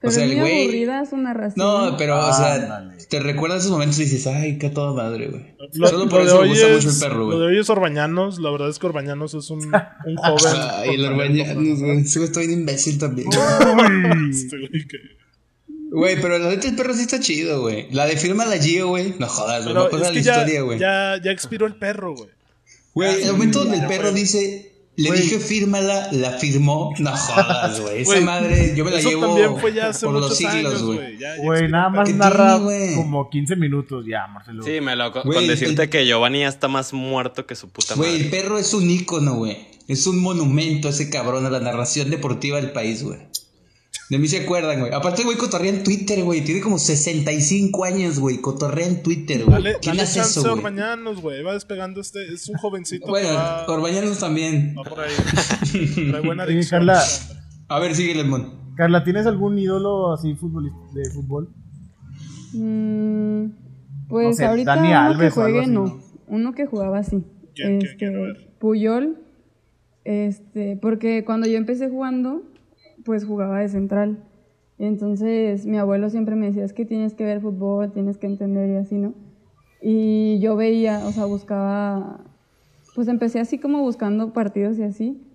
[0.00, 1.66] Pero sea, es el muy güey- aburrida su narración.
[1.66, 2.96] No, pero, o sea, Ándale.
[3.08, 5.54] te recuerdas esos momentos y dices, ay, qué toda madre, güey.
[5.74, 7.54] Lo, Solo lo por de eso me gusta es, mucho el perro, lo de güey.
[7.56, 8.38] hoy es Orbañanos.
[8.38, 10.54] La verdad es que Orbañanos es un, un joven.
[10.72, 12.02] Ay, el Orbañanos, güey.
[12.02, 13.28] Güey está bien imbécil también.
[14.30, 14.86] Este güey
[15.92, 17.90] Güey, pero la neta el perro sí está chido, güey.
[17.90, 19.14] La de firma la Gio, güey.
[19.18, 19.74] No jodas, güey.
[19.74, 20.78] No pasa es la ya, historia, güey.
[20.78, 22.30] ya, ya expiró el perro, güey.
[22.94, 26.92] Güey, el momento donde el perro dice, le dije fírmala, la firmó.
[26.98, 28.02] No jodas, güey.
[28.02, 31.16] Esa madre, yo me la Eso llevo también fue ya hace por los siglos, güey.
[31.38, 31.68] güey.
[31.68, 32.94] Nada más ¿Qué narra tiene, güey?
[32.96, 34.62] como 15 minutos ya, Marcelo.
[34.62, 37.68] Sí, me lo, con Güey, decirte el- que Giovanni ya está más muerto que su
[37.70, 38.30] puta Güey, el madre.
[38.42, 39.56] perro es un ícono, güey.
[39.88, 43.18] Es un monumento ese cabrón a la narración deportiva del país, güey.
[44.10, 44.92] De mí se acuerdan, güey.
[44.92, 46.42] Aparte, güey, cotorrea en Twitter, güey.
[46.42, 48.38] Tiene como 65 años, güey.
[48.38, 49.62] Cotorrea en Twitter, güey.
[49.62, 50.64] Dale, ¿Quién dale hace chance eso, a güey?
[50.64, 51.42] Orbañanos, güey.
[51.44, 52.34] Va despegando este.
[52.34, 53.06] Es un jovencito.
[53.06, 54.74] Bueno, va, Orbañanos también.
[54.76, 55.12] va por ahí.
[56.10, 56.80] Trae buena adicción.
[56.80, 57.04] Carla,
[57.68, 58.74] A ver, síguele, mon.
[58.74, 61.54] Carla, ¿tienes algún ídolo así futbolista, de fútbol?
[62.52, 63.44] Mm,
[64.08, 65.84] pues No sé, ahorita Dani uno Alves que juegue así, no.
[65.84, 66.02] ¿no?
[66.26, 67.22] Uno que jugaba así.
[67.54, 68.36] ¿Quién, quién, este, quién?
[68.58, 69.18] Puyol.
[70.02, 72.42] Este, porque cuando yo empecé jugando,
[73.04, 74.24] pues jugaba de central.
[74.78, 78.70] Entonces mi abuelo siempre me decía, es que tienes que ver fútbol, tienes que entender
[78.70, 79.14] y así, ¿no?
[79.82, 82.20] Y yo veía, o sea, buscaba,
[82.94, 85.26] pues empecé así como buscando partidos y así.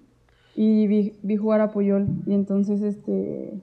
[0.56, 2.08] y vi, vi jugar a Puyol.
[2.26, 3.62] Y entonces, este,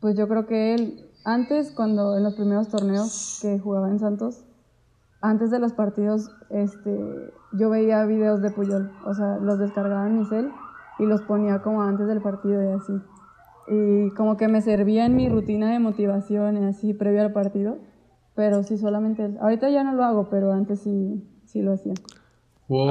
[0.00, 4.44] pues yo creo que él, antes, cuando en los primeros torneos que jugaba en Santos,
[5.22, 10.18] antes de los partidos, este, yo veía videos de Puyol, o sea, los descargaba en
[10.18, 10.50] mi cel
[10.98, 12.92] y los ponía como antes del partido y así.
[13.68, 17.78] Y como que me servía en mi rutina de motivación y así previo al partido,
[18.34, 19.36] pero sí solamente él.
[19.40, 21.92] Ahorita ya no lo hago, pero antes sí, sí lo hacía.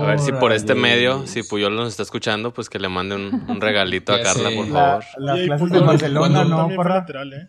[0.01, 3.15] A ver si por este medio, si Puyol nos está escuchando, pues que le mande
[3.15, 4.55] un, un regalito a Carla, sé.
[4.55, 5.03] por La- favor.
[5.17, 6.95] las Oye, y clases de Barcelona, ¿no, Parra?
[6.95, 7.47] lateral, ¿eh?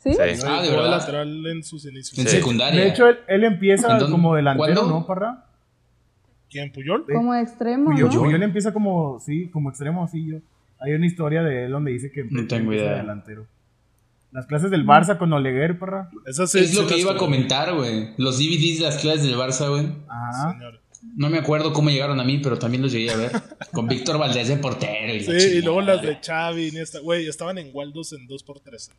[0.00, 0.12] ¿Sí?
[0.14, 0.42] Sí.
[0.46, 0.90] Ah, de verdad.
[0.90, 2.18] lateral en sus inicios.
[2.18, 2.36] En Sí.
[2.36, 2.80] secundaria.
[2.80, 4.12] De hecho, él, él empieza ¿En dónde?
[4.12, 4.98] como delantero, ¿Cuándo?
[5.00, 5.44] ¿no, Parra?
[6.50, 7.04] ¿Quién, Puyol?
[7.12, 8.20] Como extremo, Puyol, ¿no?
[8.22, 10.38] Puyol empieza como, sí, como extremo, así yo.
[10.80, 12.94] Hay una historia de él donde dice que No tengo idea.
[12.96, 13.46] delantero.
[14.30, 16.10] Las clases del Barça con Oleguer, Parra.
[16.26, 18.10] Esa sí- Es sí lo que iba a comentar, güey.
[18.18, 19.88] Los DVDs de las clases del Barça, güey.
[20.08, 20.52] Ajá.
[20.52, 20.80] Señor.
[21.16, 23.32] No me acuerdo cómo llegaron a mí, pero también los llegué a ver.
[23.72, 25.14] Con Víctor Valdés de portero.
[25.14, 26.72] Y, la Sí, y luego las de Xavi.
[27.02, 28.90] Güey, estaban en Waldos en 2x3.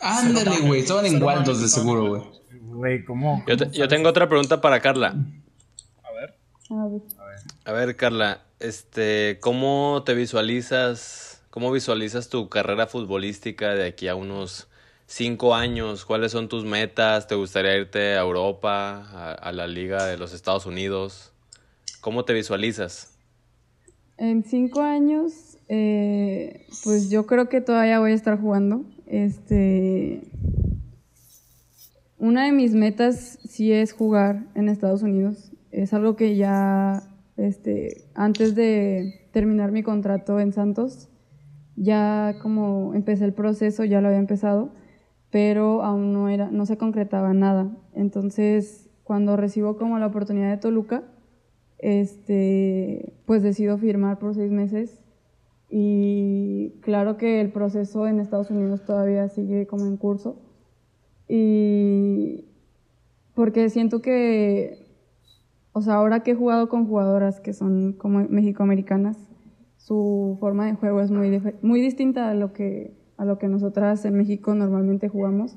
[0.00, 0.80] Ándale, güey.
[0.80, 2.22] Estaban en Waldos de seguro, güey.
[2.62, 3.44] Güey, ¿cómo?
[3.46, 5.08] Yo, te- tengo otra pregunta para Carla.
[6.02, 6.34] A ver.
[6.70, 7.02] A ver.
[7.66, 14.14] A ver, Carla, este, ¿cómo te visualizas, cómo visualizas tu carrera futbolística de aquí a
[14.14, 14.68] unos
[15.06, 16.04] cinco años?
[16.04, 17.26] ¿Cuáles son tus metas?
[17.26, 21.32] ¿Te gustaría irte a Europa, a, la Liga de los Estados Unidos?
[22.00, 23.14] ¿Cómo te visualizas?
[24.18, 28.84] En cinco años, eh, pues yo creo que todavía voy a estar jugando.
[29.06, 30.20] Este,
[32.18, 35.50] una de mis metas sí es jugar en Estados Unidos.
[35.72, 37.02] Es algo que ya,
[37.40, 41.08] este, antes de terminar mi contrato en Santos,
[41.76, 44.70] ya como empecé el proceso, ya lo había empezado,
[45.30, 47.70] pero aún no era, no se concretaba nada.
[47.94, 51.04] Entonces, cuando recibo como la oportunidad de Toluca,
[51.78, 55.00] este, pues decido firmar por seis meses
[55.70, 60.42] y claro que el proceso en Estados Unidos todavía sigue como en curso
[61.26, 62.44] y
[63.34, 64.79] porque siento que,
[65.80, 69.16] o sea, ahora que he jugado con jugadoras que son como mexicoamericanas,
[69.78, 74.04] su forma de juego es muy, muy distinta a lo, que, a lo que nosotras
[74.04, 75.56] en México normalmente jugamos.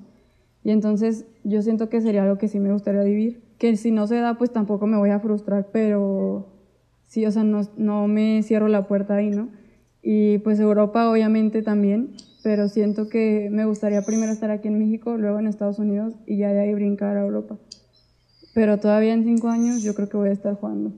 [0.63, 3.43] Y entonces yo siento que sería algo que sí me gustaría vivir.
[3.57, 6.47] Que si no se da, pues tampoco me voy a frustrar, pero
[7.05, 9.49] sí, o sea, no, no me cierro la puerta ahí, ¿no?
[10.01, 15.17] Y pues Europa obviamente también, pero siento que me gustaría primero estar aquí en México,
[15.17, 17.57] luego en Estados Unidos y ya de ahí brincar a Europa.
[18.53, 20.91] Pero todavía en cinco años yo creo que voy a estar jugando.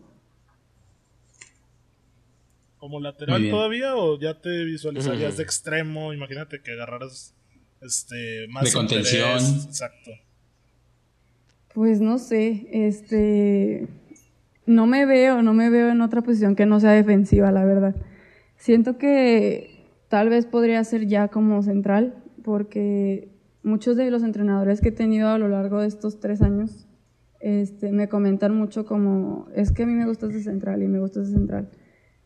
[2.77, 6.13] ¿Como lateral todavía o ya te visualizarías de extremo?
[6.13, 7.33] Imagínate que agarraras
[7.81, 9.39] este, más De contención.
[9.39, 9.65] interés.
[9.65, 10.11] Exacto.
[11.73, 13.87] Pues no sé, este,
[14.65, 17.95] no me veo, no me veo en otra posición que no sea defensiva, la verdad.
[18.57, 23.29] Siento que tal vez podría ser ya como central, porque
[23.63, 26.84] muchos de los entrenadores que he tenido a lo largo de estos tres años
[27.45, 30.99] este, me comentan mucho como, es que a mí me gusta de central y me
[30.99, 31.69] gusta de central.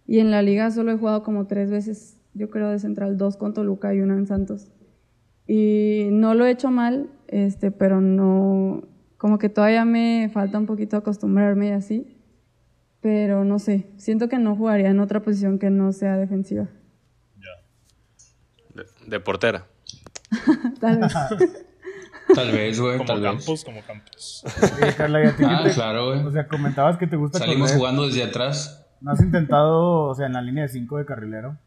[0.07, 3.35] Y en la liga solo he jugado como tres veces, yo creo, de central, dos
[3.35, 4.71] con Toluca y una en Santos.
[5.45, 10.65] Y no lo he hecho mal, este, pero no, como que todavía me falta un
[10.65, 12.17] poquito acostumbrarme y así.
[13.01, 16.69] Pero no sé, siento que no jugaría en otra posición que no sea defensiva.
[18.73, 19.67] De, de portera.
[20.79, 21.13] Tal vez.
[22.35, 22.97] Tal vez, güey.
[22.97, 23.31] Como Tal vez.
[23.31, 24.43] campos, como campos.
[24.81, 26.25] Oye, Carla, ¿y a ti qué Ah, te- claro, güey.
[26.25, 27.77] O sea, comentabas que te gusta Salimos correr.
[27.79, 28.85] jugando desde atrás.
[29.01, 31.57] ¿No has intentado, o sea, en la línea de 5 de carrilero?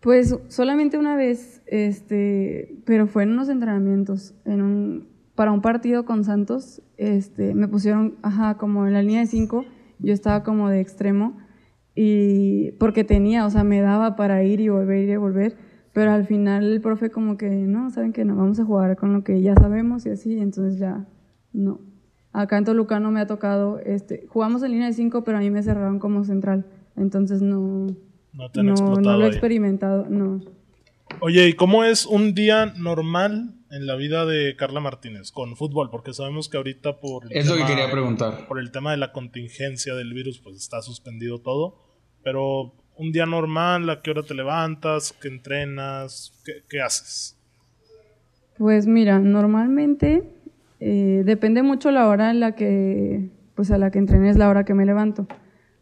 [0.00, 6.04] Pues solamente una vez, este, pero fue en unos entrenamientos, en un, para un partido
[6.04, 9.64] con Santos, este, me pusieron, ajá, como en la línea de cinco,
[9.98, 11.36] yo estaba como de extremo,
[11.96, 15.56] y porque tenía, o sea, me daba para ir y volver, ir y volver,
[15.98, 19.12] pero al final el profe como que, no, saben que no, vamos a jugar con
[19.12, 21.08] lo que ya sabemos y así, entonces ya,
[21.52, 21.80] no.
[22.32, 25.40] Acá en Toluca no me ha tocado, este, jugamos en línea de cinco, pero a
[25.40, 27.88] mí me cerraron como central, entonces no,
[28.32, 29.30] No te han no, explotado no lo he ahí.
[29.32, 30.40] experimentado, no.
[31.20, 35.90] Oye, ¿y cómo es un día normal en la vida de Carla Martínez con fútbol?
[35.90, 38.46] Porque sabemos que ahorita por el, Es lo que quería preguntar.
[38.46, 41.82] por el tema de la contingencia del virus, pues está suspendido todo.
[42.22, 45.12] Pero un día normal, ¿a qué hora te levantas?
[45.20, 46.32] ¿Qué entrenas?
[46.44, 47.36] ¿Qué, qué haces?
[48.58, 50.24] Pues mira, normalmente
[50.80, 54.64] eh, depende mucho la hora en la que, pues a la que entrenes, la hora
[54.64, 55.26] que me levanto.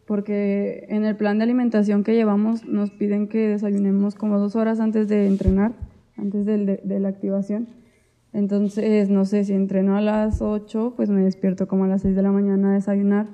[0.07, 4.79] Porque en el plan de alimentación que llevamos nos piden que desayunemos como dos horas
[4.79, 5.73] antes de entrenar,
[6.17, 7.69] antes del- de, la activación.
[8.33, 12.15] Entonces, no sé, si entreno a las 8, pues me despierto como a las 6
[12.15, 13.27] de la mañana a desayunar.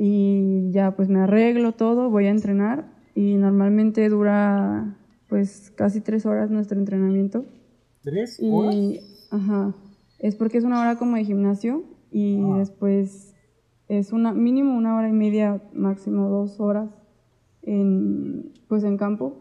[0.00, 2.84] y ya pues me arreglo todo, voy a entrenar
[3.18, 4.96] y normalmente dura
[5.28, 7.44] pues casi tres horas nuestro entrenamiento.
[8.02, 8.74] ¿Tres horas?
[8.76, 9.00] Y,
[9.32, 9.74] ajá,
[10.20, 12.58] es porque es una hora como de gimnasio y Ah.
[12.58, 13.34] después
[13.88, 16.90] es una mínimo una hora y media, máximo dos horas
[17.62, 19.34] en, pues en campo.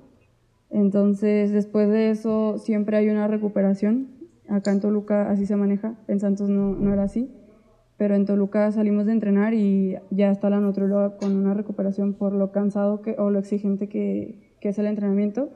[0.71, 4.07] Entonces, después de eso siempre hay una recuperación.
[4.49, 7.29] Acá en Toluca así se maneja, en Santos no, no era así.
[7.97, 12.33] Pero en Toluca salimos de entrenar y ya está la nutrióloga con una recuperación por
[12.33, 15.49] lo cansado que, o lo exigente que, que es el entrenamiento.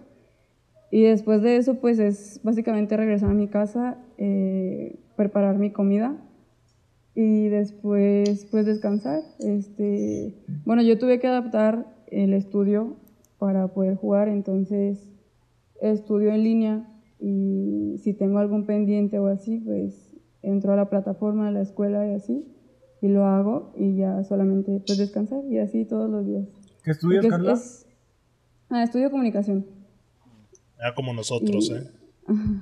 [0.89, 6.17] Y después de eso, pues es básicamente regresar a mi casa, eh, preparar mi comida
[7.15, 9.21] y después, pues descansar.
[9.39, 10.33] Este,
[10.65, 12.97] bueno, yo tuve que adaptar el estudio
[13.39, 15.09] para poder jugar, entonces
[15.81, 16.87] estudio en línea
[17.19, 20.10] y si tengo algún pendiente o así, pues
[20.43, 22.45] entro a la plataforma de la escuela y así
[23.01, 26.45] y lo hago y ya solamente pues descansar y así todos los días.
[26.83, 27.53] ¿Qué estudias, Porque Carla?
[27.53, 27.85] es-
[28.69, 29.65] ah, estudio comunicación.
[30.79, 31.91] Ya como nosotros, Y- ¿eh?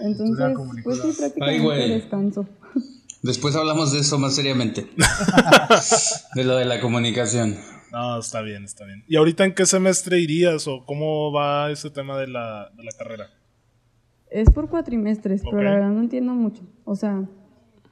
[0.00, 0.54] Y entonces,
[0.84, 1.90] pues sí, prácticamente Ay, güey.
[1.90, 2.46] descanso.
[3.22, 4.86] Después hablamos de eso más seriamente.
[6.34, 7.56] de lo de la comunicación.
[7.90, 9.02] No, está bien, está bien.
[9.08, 12.92] ¿Y ahorita en qué semestre irías o cómo va ese tema de la, de la
[12.96, 13.28] carrera?
[14.30, 16.62] Es por cuatrimestres, pero la verdad no entiendo mucho.
[16.84, 17.24] O sea,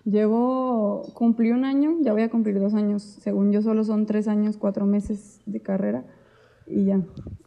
[0.04, 3.02] llevo, cumplí un año, ya voy a cumplir dos años.
[3.02, 6.04] Según yo solo son tres años, cuatro meses de carrera
[6.66, 7.00] y ya.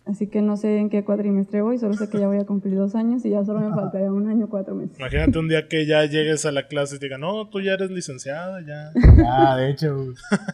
[0.05, 2.75] Así que no sé en qué cuatrimestre voy, solo sé que ya voy a cumplir
[2.75, 4.97] dos años y ya solo me faltaría un año, cuatro meses.
[4.97, 7.73] Imagínate un día que ya llegues a la clase y te digan, no, tú ya
[7.73, 8.91] eres licenciada, ya.
[9.27, 10.13] Ah, de hecho.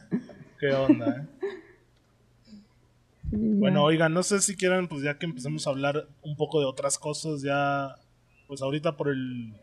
[0.60, 1.48] ¿Qué onda, eh?
[3.32, 6.66] Bueno, oigan, no sé si quieren, pues ya que empecemos a hablar un poco de
[6.66, 7.96] otras cosas, ya,
[8.48, 9.54] pues ahorita por el,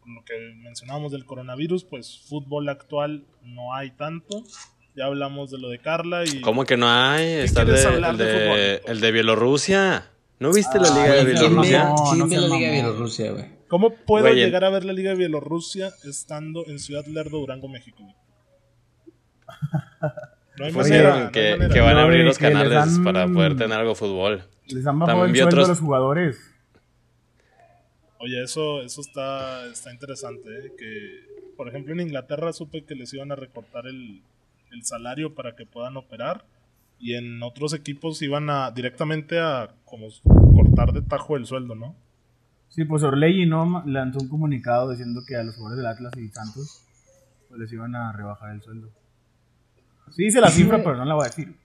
[0.00, 4.42] por lo que mencionábamos del coronavirus, pues fútbol actual no hay tanto.
[4.94, 6.40] Ya hablamos de lo de Carla y...
[6.42, 7.24] ¿Cómo que no hay?
[7.26, 8.32] Está el de, el de de,
[8.78, 8.90] fútbol?
[8.92, 10.06] el de Bielorrusia.
[10.38, 11.84] ¿No viste la Liga de Güey, ¿Quién ve, Bielorrusia?
[11.84, 12.72] No, no seas la Liga de.
[12.74, 13.44] Bielorrusia, güey?
[13.68, 17.68] ¿Cómo puedo Güey, llegar a ver la Liga de Bielorrusia estando en Ciudad Lerdo, Durango,
[17.68, 18.02] México?
[18.02, 18.14] güey?
[20.58, 21.74] No hay Pues manera, dijeron no hay que, manera.
[21.74, 24.44] que van a No, abrir los que les canales para poder tener algo de fútbol.
[24.66, 26.54] Les han bajado También el vi sueldo otros- a los jugadores.
[28.22, 30.72] Oye, eso, eso está, está interesante, ¿eh?
[30.78, 34.22] Que, por ejemplo, en Inglaterra supe que les iban a recortar el,
[34.70, 36.44] el salario para que puedan operar.
[37.00, 40.06] Y en otros equipos iban a directamente a como
[40.54, 41.96] cortar de tajo el sueldo, ¿no?
[42.68, 46.28] Sí, pues Orlegui no lanzó un comunicado diciendo que a los jugadores del Atlas y
[46.28, 46.84] Santos
[47.48, 48.88] pues les iban a rebajar el sueldo.
[50.12, 51.56] Sí dice la cifra, pero no la voy a decir.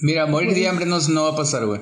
[0.00, 1.80] Mira, morir de hambre no, no va a pasar, güey.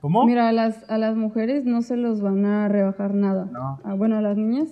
[0.00, 0.24] ¿Cómo?
[0.26, 3.46] Mira, a las, a las mujeres no se los van a rebajar nada.
[3.52, 3.80] No.
[3.84, 4.68] Ah, bueno, a las niñas,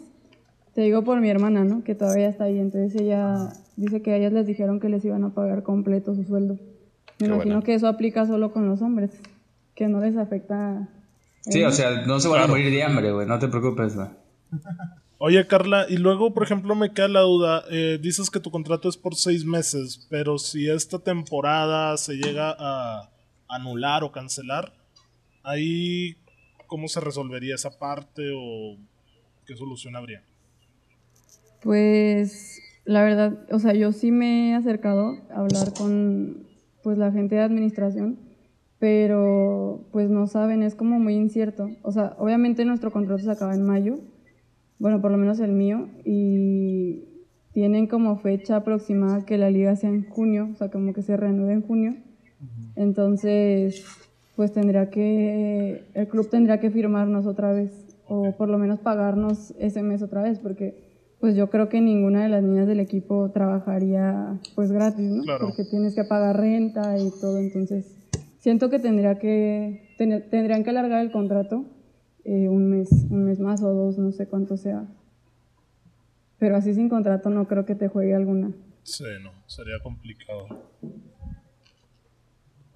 [0.75, 1.85] te digo por mi hermana, ¿no?
[1.85, 2.59] Que todavía está ahí.
[2.59, 6.25] Entonces ella dice que a ellas les dijeron que les iban a pagar completo su
[6.25, 6.55] sueldo.
[6.55, 6.61] Me
[7.19, 7.63] Qué imagino bueno.
[7.63, 9.11] que eso aplica solo con los hombres,
[9.75, 10.89] que no les afecta.
[11.43, 13.27] Sí, o sea, no se van a morir de hambre, güey.
[13.27, 14.09] No te preocupes, güey.
[15.21, 17.65] Oye, Carla, y luego, por ejemplo, me queda la duda.
[17.71, 22.55] eh, dices que tu contrato es por seis meses, pero si esta temporada se llega
[22.57, 23.11] a
[23.49, 24.73] anular o cancelar,
[25.49, 26.17] ahí,
[26.67, 28.77] ¿cómo se resolvería esa parte o
[29.47, 30.23] qué solución habría?
[31.63, 36.47] Pues la verdad, o sea, yo sí me he acercado a hablar con
[36.83, 38.19] pues la gente de administración,
[38.79, 41.71] pero pues no saben, es como muy incierto.
[41.83, 43.99] O sea, obviamente nuestro contrato se acaba en mayo,
[44.79, 47.05] bueno, por lo menos el mío, y
[47.53, 51.17] tienen como fecha aproximada que la liga sea en junio, o sea, como que se
[51.17, 51.97] reanude en junio.
[52.77, 53.85] Entonces,
[54.39, 57.73] pues tendría que, el club tendría que firmarnos otra vez,
[58.07, 60.87] o por lo menos pagarnos ese mes otra vez, porque
[61.19, 65.25] pues yo creo que ninguna de las niñas del equipo trabajaría pues gratis, ¿no?
[65.25, 65.49] Claro.
[65.49, 67.97] Porque tienes que pagar renta y todo, entonces
[68.39, 71.65] siento que tendría que, ten- tendrían que alargar el contrato
[72.23, 74.87] eh, un mes, un mes más o dos, no sé cuánto sea.
[76.39, 78.53] Pero así sin contrato no creo que te juegue alguna.
[78.85, 80.47] Sí, no, sería complicado.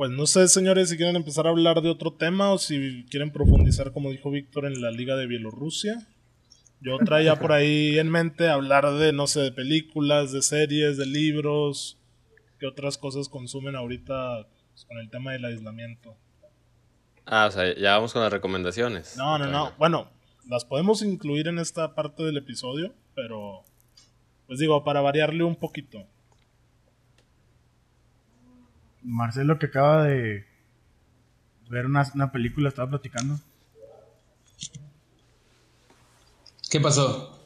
[0.02, 3.30] Pues no sé, señores, si quieren empezar a hablar de otro tema o si quieren
[3.30, 6.08] profundizar, como dijo Víctor, en la Liga de Bielorrusia.
[6.80, 11.06] Yo traía por ahí en mente hablar de, no sé, de películas, de series, de
[11.06, 12.00] libros,
[12.58, 16.16] qué otras cosas consumen ahorita pues, con el tema del aislamiento.
[17.24, 19.16] Ah, o sea, ya vamos con las recomendaciones.
[19.16, 19.70] No, no, no.
[19.78, 20.10] Bueno,
[20.48, 23.62] las podemos incluir en esta parte del episodio, pero
[24.48, 26.08] pues digo, para variarle un poquito.
[29.04, 30.44] Marcelo que acaba de
[31.68, 33.38] ver una, una película, estaba platicando.
[36.70, 37.38] ¿Qué pasó?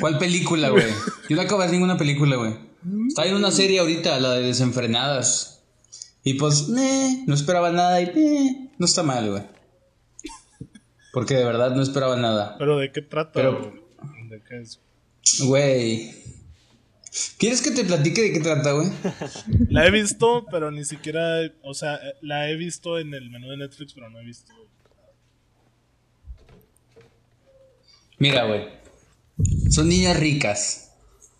[0.00, 0.86] ¿Cuál película, güey?
[1.28, 2.54] Yo no acabo de ver ninguna película, güey.
[3.08, 5.62] Está en una serie ahorita, la de Desenfrenadas.
[6.24, 9.42] Y pues, meh, no esperaba nada y meh, no está mal, güey.
[11.12, 12.56] Porque de verdad no esperaba nada.
[12.58, 13.32] Pero ¿de qué trata?
[13.32, 13.72] Pero-
[14.28, 14.80] ¿De qué es?
[15.44, 16.14] Güey.
[17.38, 18.88] ¿Quieres que te platique de qué trata, güey?
[19.68, 23.56] La he visto, pero ni siquiera, o sea, la he visto en el menú de
[23.56, 24.52] Netflix, pero no he visto.
[28.18, 28.68] Mira, güey.
[29.70, 30.92] Son niñas ricas.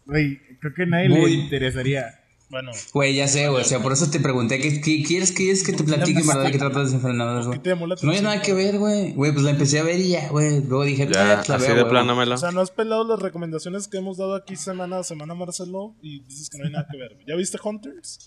[0.06, 2.19] Güey, creo que a nadie Muy- le interesaría.
[2.50, 3.62] Bueno, Güey, ya sé, güey.
[3.62, 4.58] O sea, por eso te pregunté.
[4.60, 7.58] ¿qué, qué- quieres, quieres que te platique verdad de qué trata Desenfrenadas, güey?
[7.58, 9.12] ¿qué te llamó la No hay nada que ver, güey.
[9.12, 10.60] Güey, pues la empecé a ver y ya, güey.
[10.60, 11.90] Luego dije, Ya, "Ah, pues la así veo, de güey".
[11.92, 15.04] plano me O sea, no has pelado las recomendaciones que hemos dado aquí semana a
[15.04, 17.16] semana, Marcelo, y dices que no hay nada que ver.
[17.26, 18.18] ¿Ya viste Hunters?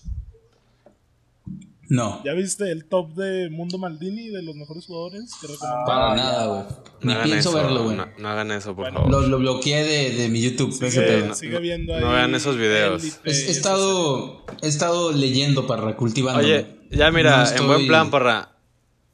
[1.89, 5.85] No, ¿Ya viste el top de Mundo Maldini de los mejores jugadores que recomendaba?
[5.85, 6.61] para nada, güey.
[6.61, 7.97] No Ni hagan pienso eso, verlo, güey.
[7.97, 9.11] No, no hagan eso, por Bueno, favor.
[9.11, 10.71] Lo, lo bloqueé de, de mi YouTube.
[10.71, 12.01] Sigue, viendo ahí.
[12.01, 13.03] no vean esos videos.
[13.25, 16.39] He, estado, he estado leyendo para cultivando.
[16.39, 18.55] Oye, ya mira, No en estoy- buen plan, parra.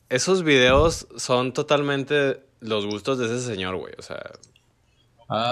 [0.09, 3.93] Esos videos son totalmente los gustos de ese señor, güey.
[3.97, 4.21] O sea,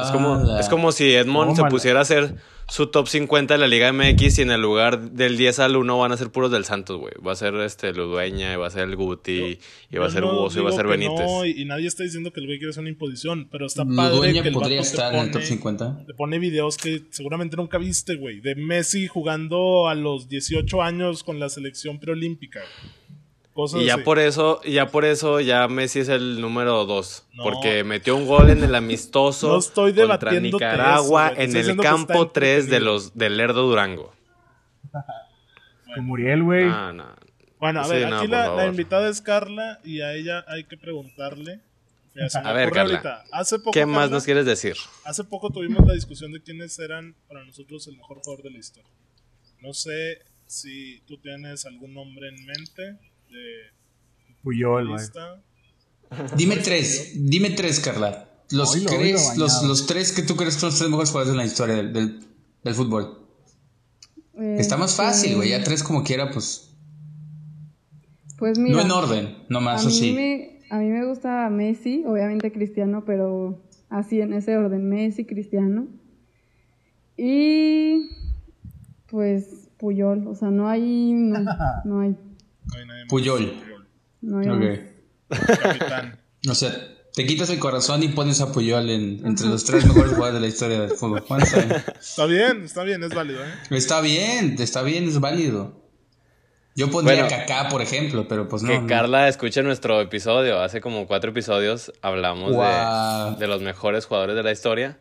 [0.04, 2.36] es como, Ah, es como si Edmond se pusiera a hacer
[2.70, 5.98] su top 50 de la Liga MX y en el lugar del 10 al 1
[6.00, 7.14] van a ser puros del Santos, güey.
[7.26, 9.58] Va a ser este Ludueña, y va a ser el Guti,
[9.90, 11.26] y va a ser no Buoso, y va a ser Benítez.
[11.26, 13.86] no, y, y nadie está diciendo que el güey quiere hacer una imposición, pero está
[13.86, 16.04] padre Ludueña que el podría estar en el top pone- 50.
[16.08, 18.42] Te pone videos que seguramente nunca viste, güey.
[18.42, 22.60] De Messi jugando a los 18 años con la selección preolímpica.
[22.60, 23.07] güey.
[23.58, 24.04] Cosas Y ya así.
[24.04, 27.28] por eso, y ya por eso, ya Messi es el número 2.
[27.34, 27.44] No.
[27.44, 31.78] Porque metió un gol en el amistoso No estoy contra Nicaragua eso, en estoy el
[31.78, 34.14] campo 3 de los del Lerdo Durango.
[35.96, 36.66] Con Muriel, güey.
[36.66, 37.16] No, no.
[37.60, 41.60] Bueno, a ver, aquí la, invitada es Carla y a ella hay que preguntarle.
[42.14, 43.00] Mira, A ver, Carla.
[43.00, 43.24] ahorita.
[43.32, 44.76] Hace poco, ¿Qué más nos quieres decir?
[45.04, 48.60] Hace poco tuvimos la discusión de quiénes eran para nosotros el mejor jugador de la
[48.60, 48.92] historia.
[49.62, 53.00] No sé si tú tienes algún nombre en mente
[53.32, 54.96] de Puyol.
[56.38, 58.30] Dime tres, dime tres, Carla.
[58.52, 61.32] Los, crees- oílo, los, los tres que tú crees que son los tres mejores jugadores
[61.34, 62.20] en la historia del, del,
[62.64, 63.26] del fútbol.
[64.36, 65.50] Está más Este, fácil, güey.
[65.50, 66.72] Ya tres como quiera, pues.
[68.38, 68.76] Pues mira.
[68.78, 70.12] no en orden, nomás a mí, así.
[70.14, 75.88] me, a mí me gusta Messi, obviamente Cristiano, pero así en ese orden, Messi, Cristiano.
[77.18, 78.10] Y
[79.08, 81.40] pues Puyol, o sea, no hay, no,
[81.86, 82.16] no hay,
[82.72, 83.10] No hay nadie más.
[83.10, 83.54] Puyol.
[84.22, 84.80] no hay Ok.
[85.30, 85.58] más.
[85.60, 86.20] Capitán.
[86.50, 86.72] O sea,
[87.14, 90.40] te quitas el corazón y pones a Puyol en- entre los tres mejores jugadores de
[90.42, 91.24] la historia del fútbol.
[91.40, 91.84] Está bien.
[92.00, 93.50] Está bien, está bien, es válido, ¿eh?
[93.72, 95.84] Está bien, está bien, es válido.
[96.76, 97.36] Yo pondría Bueno.
[97.36, 98.70] Kaká, por ejemplo, pero pues no.
[98.70, 98.88] que no.
[98.88, 100.62] Carla escuche nuestro episodio.
[100.62, 105.00] Hace como cuatro episodios hablamos de- de, los mejores jugadores de la historia.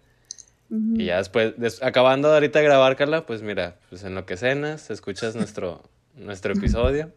[0.70, 4.36] Y ya después, des- acabando ahorita de grabar, Carla, pues mira, pues en lo que
[4.38, 5.82] cenas, escuchas nuestro,
[6.14, 7.12] nuestro episodio.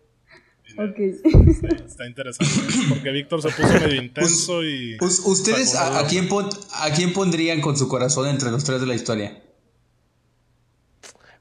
[0.78, 1.00] Ok.
[1.48, 2.54] Está, está interesante.
[2.90, 4.98] Porque Víctor se puso medio intenso y.
[5.02, 8.80] Us- ¿Ustedes a, a quién pon- a quién pondrían con su corazón entre los tres
[8.82, 9.42] de la historia?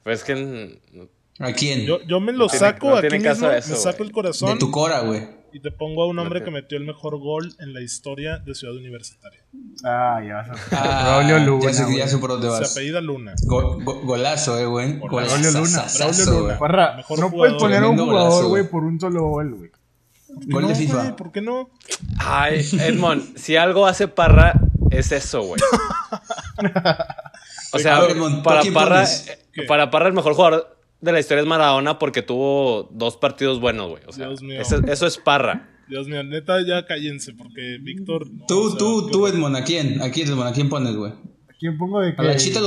[0.03, 0.79] Pues que
[1.39, 1.85] ¿A quién?
[1.85, 4.11] Yo, yo me lo No tiene- saco no tiene caso mismo, eso, me saco el
[4.11, 5.38] corazón de tu cora, güey.
[5.53, 8.55] Y te pongo a un hombre que metió el mejor gol en la historia de
[8.55, 9.41] Ciudad Universitaria.
[9.83, 10.55] Ah, ya vas a.
[10.71, 12.71] Ah, Braulio Luna, ya ya sé por dónde Se vas.
[12.71, 13.33] apellida Luna.
[13.45, 14.93] Go- go- golazo, eh, güey.
[14.99, 15.09] Braulio
[15.51, 16.59] Golazo, Luna, Braulio Luna.
[16.59, 17.57] Parra, Mejor no jugador.
[17.57, 19.71] puedes poner a un jugador, güey, por un solo gol, güey.
[20.47, 21.15] Gol de No, FIFA.
[21.15, 21.69] ¿Por qué no?
[22.19, 24.59] Ay, Edmond, si algo hace Parra,
[24.91, 25.59] es eso, güey.
[27.71, 29.05] O sea, A ver, Edmond, ¿tú a para Parra,
[29.67, 33.89] para Parra el mejor jugador de la historia es Maradona porque tuvo dos partidos buenos,
[33.89, 34.03] güey.
[34.07, 34.61] O sea, Dios mío.
[34.61, 35.69] eso, eso es Parra.
[35.87, 38.29] Dios mío, neta, ya cállense, porque Víctor.
[38.31, 40.01] no, Tú, o sea, tú, tú, Edmond, ¿a quién?
[40.01, 40.49] ¿A quién, Edmond?
[40.49, 41.11] ¿A quién pones, güey?
[41.11, 42.37] ¿A quién pongo de ¿A la qué?
[42.37, 42.59] Chita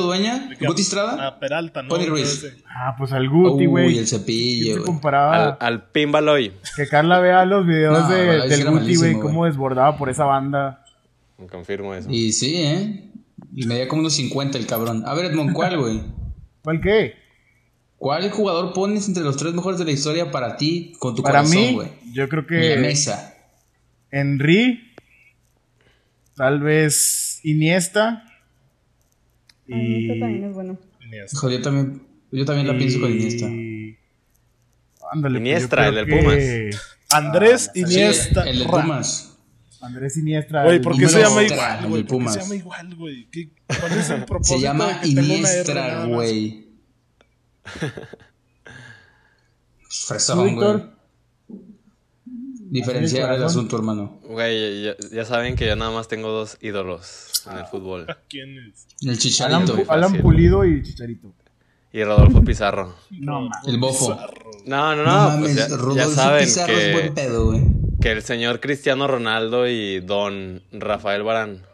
[0.59, 1.26] que- ¿Guti Estrada?
[1.28, 1.89] A Peralta, ¿no?
[1.89, 2.45] Pony Ruiz.
[2.66, 3.99] Ah, pues al Guti, Uy, güey.
[3.99, 4.85] el cepillo, ¿Quién se güey.
[4.87, 5.45] comparaba?
[5.51, 6.53] Al, al Pimbaloy.
[6.76, 10.85] Que Carla vea los videos No, de, del Guti, güey, cómo desbordaba por esa banda.
[11.51, 12.09] Confirmo eso.
[12.11, 13.09] Y sí, ¿eh?
[13.55, 15.05] Y medía como unos 50 el cabrón.
[15.07, 16.03] A ver, Edmond, ¿cuál, güey?
[16.62, 17.14] ¿Cuál qué?
[18.03, 21.38] ¿Cuál jugador pones entre los tres mejores de la historia para ti con tu Para
[21.38, 21.88] corazón, mí, güey?
[22.12, 23.34] yo creo En la que mesa.
[24.11, 24.92] Henry,
[26.34, 28.24] tal vez Iniesta.
[29.70, 30.78] Ay, Iniesta también Y, es bueno.
[31.34, 33.46] Joder, yo también, yo también la pienso con Iniesta.
[33.48, 33.96] y-
[35.12, 36.70] Ándale, pues, Iniestra, el del que-
[37.11, 38.50] Andrés Sí, Iniesta.
[38.50, 39.38] el de Pumas.
[39.80, 40.64] Andrés Iniestra.
[40.64, 42.03] Güey, ¿por qué se llama igual, el güey?
[42.03, 42.34] de ¿Por qué Pumas.
[42.34, 43.28] se llama igual, güey?
[43.30, 43.48] ¿Qué-
[43.78, 46.62] ¿Cuál es el propósito Se llama Iniestra, güey.
[49.89, 50.55] Fresón, ¿Tú, güey.
[50.55, 50.93] Víctor?
[52.73, 54.19] diferenciar el asunto, hermano.
[54.25, 58.07] Güey, ya, ya saben que yo nada más tengo dos ídolos en el fútbol.
[58.31, 58.87] ¿Quién es?
[59.07, 59.77] El chicharito.
[59.89, 60.23] Alan.
[60.23, 61.35] Pulido y Chicharito.
[61.93, 62.95] Y Rodolfo Pizarro.
[63.11, 63.69] No, mames.
[63.69, 64.17] El bofo.
[64.65, 67.63] No, no, No, no, mames, pues ya, saben Pizarro es buen que, pedo, güey.
[68.01, 71.67] que el señor Cristiano Ronaldo y don Rafael Barán,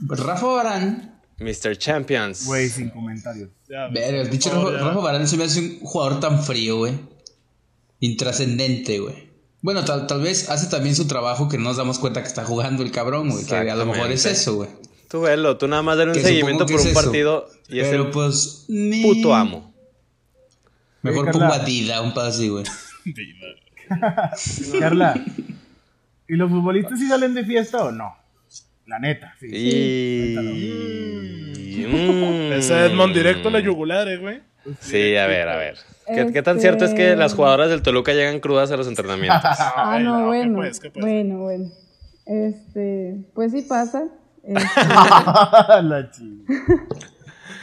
[0.00, 1.15] Rafa Barán.
[1.38, 1.76] Mr.
[1.76, 2.46] Champions.
[2.46, 3.50] Güey, sin comentarios.
[3.68, 4.56] Ya, Verga, el pinche ya.
[4.56, 6.94] Rafa Barán se me hace un jugador tan frío, güey.
[8.00, 9.26] Intrascendente, güey.
[9.62, 12.44] Bueno, tal, tal vez hace también su trabajo que no nos damos cuenta que está
[12.44, 13.44] jugando el cabrón, güey.
[13.44, 14.68] Que a lo mejor es eso, güey.
[15.08, 16.94] Tú velo, tú nada más dale un Que seguimiento por un es eso.
[17.02, 18.64] partido y es Pero el pues.
[18.68, 19.72] ni- puto amo.
[21.02, 22.64] Mejor pongo a Dida, un pedo así, güey.
[24.80, 25.14] Carla,
[26.28, 28.16] ¿y los futbolistas sí salen de fiesta o no?
[28.86, 29.46] La neta, sí.
[29.52, 30.36] Y...
[31.86, 32.52] Mm.
[32.52, 34.40] Ese Edmond directo a la yugular, eh, güey.
[34.80, 35.76] Sí, a ver, a ver.
[36.06, 38.88] ¿Qué, qué tan cierto es que Este- las jugadoras del Toluca llegan crudas a los
[38.88, 39.40] entrenamientos?
[39.76, 40.56] Ah, no, ¿qué bueno.
[40.56, 41.04] pues, qué pues?
[41.04, 41.70] Bueno, bueno.
[42.26, 44.04] Este, pues sí pasa.
[44.42, 44.64] Este,
[45.82, 46.44] la chi-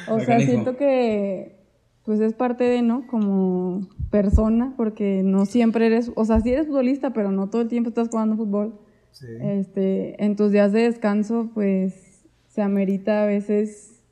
[0.08, 0.52] o sea, Mecanismo.
[0.52, 1.56] siento que
[2.04, 3.08] pues es parte de, ¿no?
[3.08, 7.70] Como persona, porque no siempre eres, o sea, sí eres futbolista, pero no todo el
[7.70, 8.78] tiempo estás jugando fútbol.
[9.14, 9.28] Sí.
[9.40, 14.04] Este, en tus días de descanso, pues se amerita a veces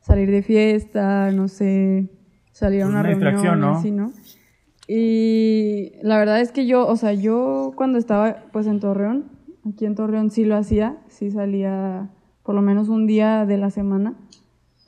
[0.00, 2.08] salir de fiesta, no sé,
[2.52, 3.70] salir a una una reunión, ¿no?
[3.70, 4.12] así, ¿no?
[4.86, 9.30] Y la verdad es que yo, o sea, yo cuando estaba pues en Torreón,
[9.68, 12.10] aquí en Torreón sí lo hacía, sí salía
[12.42, 14.16] por lo menos un día de la semana,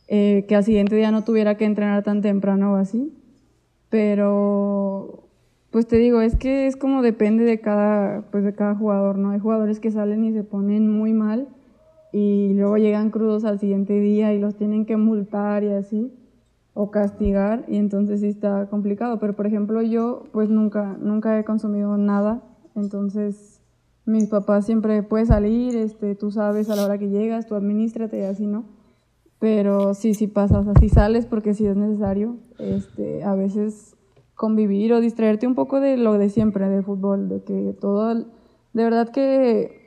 [0.09, 3.12] eh, que al siguiente día no tuviera que entrenar tan temprano o así,
[3.91, 5.30] pero
[5.71, 9.31] pues te digo, es que es como depende de cada, pues de cada jugador, ¿no?
[9.31, 11.49] Hay jugadores que salen y se ponen muy mal
[12.12, 16.12] y luego llegan crudos al siguiente día y los tienen que multar y así
[16.75, 21.45] o castigar y entonces sí está complicado, pero por ejemplo yo pues nunca nunca he
[21.45, 22.43] consumido nada,
[22.75, 23.61] entonces
[24.07, 28.18] mis papás siempre puedes salir, este tú sabes a la hora que llegas, tú administrate
[28.18, 28.64] y así, ¿no?
[29.39, 33.97] Pero sí, sí pasa, o sales porque sí es necesario, este, a veces
[34.41, 38.26] convivir o distraerte un poco de lo de siempre, de fútbol, de que todo, el-
[38.72, 39.78] de verdad que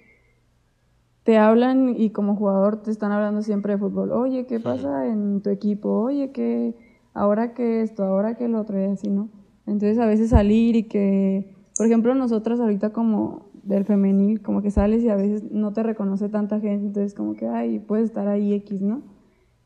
[1.23, 4.11] te hablan y como jugador te están hablando siempre de fútbol.
[4.11, 5.89] Oye, ¿qué pasa en tu equipo?
[5.89, 6.75] Oye, que
[7.15, 9.29] ahora que esto, ahora que lo otro y así, ¿no?
[9.65, 14.69] Entonces a veces salir y que, por ejemplo, nosotras ahorita como del femenil, como que
[14.69, 18.27] sales y a veces no te reconoce tanta gente, entonces como que, ay, puedes estar
[18.27, 19.01] ahí X, ¿no?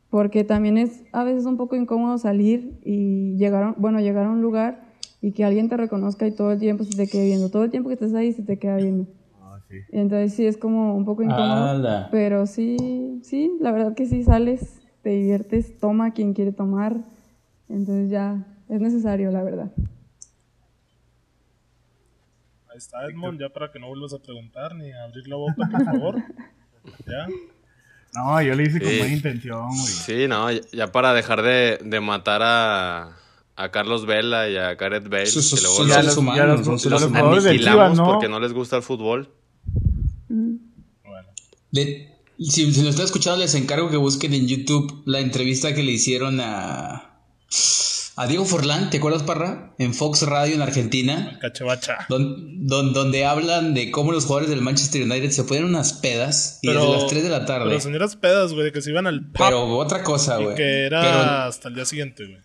[0.09, 4.29] Porque también es a veces un poco incómodo salir y llegar, a- bueno, llegar a
[4.29, 4.83] un lugar
[5.21, 7.71] y que alguien te reconozca y todo el tiempo se te quede viendo, todo el
[7.71, 9.05] tiempo que estés ahí se te queda viendo.
[9.41, 9.75] Ah, sí.
[9.91, 11.65] Entonces sí es como un poco incómodo.
[11.69, 12.07] Ala.
[12.11, 16.95] Pero sí, sí, la verdad que sí sales, te diviertes, toma quien quiere tomar.
[17.67, 19.71] Entonces ya es necesario, la verdad.
[22.69, 25.65] Ahí está Edmond, ya para que no vuelvas a preguntar ni a abrir la boca,
[25.69, 26.15] por favor.
[27.05, 27.27] Ya.
[28.17, 29.77] No, yo le hice con buena intención, güey.
[29.93, 33.15] Sí, no, ya- ya para dejar de, de matar a,
[33.55, 36.91] a Carlos Vela y a Gareth Bale, que luego Ya los- humanos, ya los- son
[37.33, 38.05] los de Chivas, ¿no?
[38.05, 39.29] porque no les gusta el fútbol.
[40.29, 40.55] Mm.
[41.05, 41.27] Bueno.
[41.71, 45.83] De- si, si lo están escuchando, les encargo que busquen en YouTube la entrevista que
[45.83, 47.03] le hicieron a.
[48.19, 49.75] A Diego Forlán, ¿te acuerdas, Parra?
[49.77, 51.37] En Fox Radio en Argentina.
[51.39, 51.99] Cachevacha.
[52.09, 56.57] Don- don- donde hablan de cómo los jugadores del Manchester United se ponen unas pedas
[56.63, 57.59] y Pero, desde las 3 de la tarde.
[57.65, 60.55] Pero Pero, señoras pedas, güey, de que se iban al pub otra cosa, güey.
[60.55, 62.39] que era Pero- hasta el día siguiente, güey.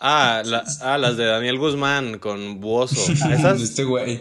[0.00, 3.00] Ah, la- ah, las de Daniel Guzmán con Buoso.
[3.32, 4.20] Esas, Este güey.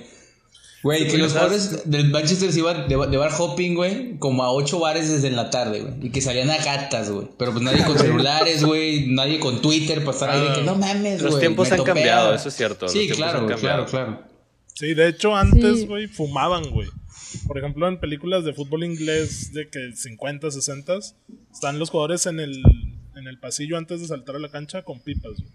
[0.86, 4.52] Güey, que los jugadores del Manchester se iban de, de bar hopping, güey, como a
[4.52, 5.94] ocho bares desde en la tarde, güey.
[6.08, 7.28] Y que salían a gatas, güey.
[7.40, 9.08] Pero pues nadie con celulares, güey.
[9.08, 11.32] Nadie con Twitter para estar ahí de que no mames, güey.
[11.32, 11.94] Los tiempos han topea".
[11.96, 14.22] cambiado, eso es cierto, Sí, claro, güey, claro, claro.
[14.76, 15.86] Sí, de hecho, antes, Sí.
[15.88, 16.88] güey, fumaban, güey.
[17.48, 20.94] Por ejemplo, en películas de fútbol inglés de que 50, 60,
[21.52, 22.62] están los jugadores en el,
[23.16, 25.50] en el pasillo antes de saltar a la cancha con pipas, güey.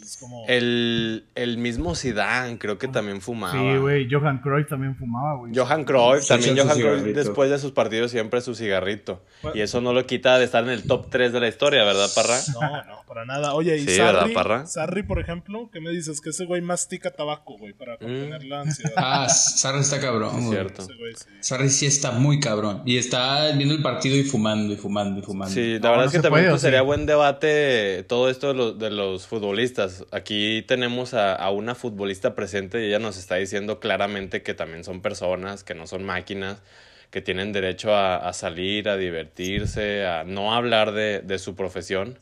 [0.00, 0.44] Es como...
[0.48, 3.52] el, el mismo Zidane creo que también fumaba.
[3.52, 4.08] Sí, güey.
[4.10, 5.52] Johan Cruyff también fumaba, güey.
[5.54, 9.22] Johan Cruyff, también Johan Cruyff después de sus partidos siempre su cigarrito.
[9.42, 9.56] Bueno.
[9.58, 12.08] Y eso no lo quita de estar en el top 3 de la historia, ¿verdad,
[12.14, 12.38] Parra?
[12.54, 13.54] No, no, para nada.
[13.54, 14.66] Oye, y Sí, ¿verdad, Sarri, Parra?
[14.66, 16.20] Sarri, por ejemplo, ¿qué me dices?
[16.20, 18.92] Que ese güey mastica tabaco, güey, para contener la ansiedad.
[19.04, 20.50] Ah, Sarri está cabrón, güey.
[20.50, 20.82] Cierto.
[20.82, 21.26] Ese güey, sí.
[21.40, 22.82] Sarri sí está muy cabrón.
[22.86, 25.52] Y está viendo el partido y fumando y fumando y fumando.
[25.52, 26.66] Sí, la No, verdad no es que también puede, ¿o pues, sí?
[26.66, 29.81] sería buen debate todo esto de los, de los futbolistas.
[30.10, 34.84] Aquí tenemos a, a una futbolista presente y ella nos está diciendo claramente que también
[34.84, 36.62] son personas, que no son máquinas,
[37.10, 42.18] que tienen derecho a, a salir, a divertirse, a no hablar de, de su profesión.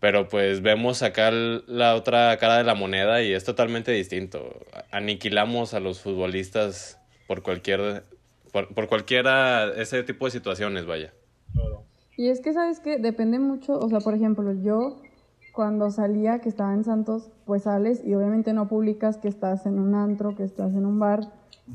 [0.00, 4.64] Pero pues vemos acá la otra cara de la moneda y es totalmente distinto.
[4.90, 8.04] aniquilamos a los futbolistas por cualquier
[8.52, 11.12] por, por cualquiera ese tipo de situaciones, vaya.
[12.16, 12.98] Y es que, ¿sabes qué?
[12.98, 15.00] Depende mucho, o sea, por ejemplo, yo
[15.58, 19.80] cuando salía, que estaba en Santos, pues sales y obviamente no publicas que estás en
[19.80, 21.32] un antro, que estás en un bar,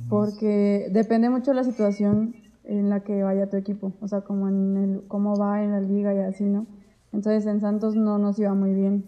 [0.07, 4.47] porque depende mucho de la situación en la que vaya tu equipo, o sea, como
[4.47, 6.65] en el, cómo va en la liga y así, ¿no?
[7.11, 9.03] Entonces en Santos no nos iba muy bien.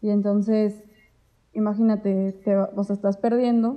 [0.00, 0.82] Y entonces,
[1.52, 3.76] imagínate, te, o sea, estás perdiendo.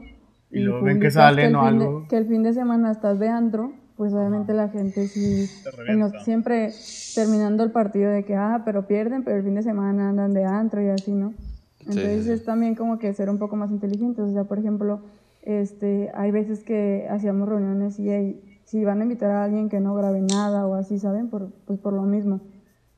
[0.49, 2.07] Y luego ven que publicas salen el o fin de- algo.
[2.07, 5.49] que el fin de semana estás de antro, pues obviamente la gente sí...
[5.87, 6.73] En los- siempre
[7.15, 10.45] terminando el partido de que, ah, pero pierden, pero el fin de semana andan de
[10.45, 11.33] antro y así, ¿no?
[11.79, 12.31] Entonces sí.
[12.31, 14.23] es también como que ser un poco más inteligentes.
[14.23, 15.01] O sea, por ejemplo,
[15.41, 19.79] este, hay veces que hacíamos reuniones y hey, si van a invitar a alguien que
[19.79, 21.29] no grabe nada o así, ¿saben?
[21.29, 22.41] Por, pues por lo mismo.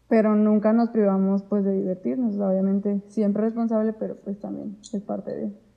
[0.07, 4.77] Pero nunca nos privamos pues de divertirnos, o sea, obviamente siempre responsable, pero pues también
[4.91, 5.68] es parte de...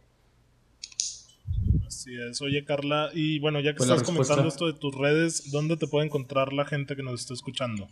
[1.87, 2.41] Así es.
[2.41, 5.87] Oye, Carla, y bueno, ya que Pues estás comentando esto de tus redes, ¿dónde te
[5.87, 7.89] puede encontrar la gente que nos está escuchando?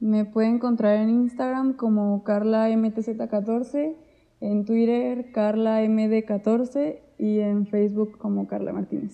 [0.00, 3.96] Me pueden encontrar en Instagram como CarlaMTZ14,
[4.40, 9.12] en Twitter CarlaMD14 y en Facebook como Carla Martínez.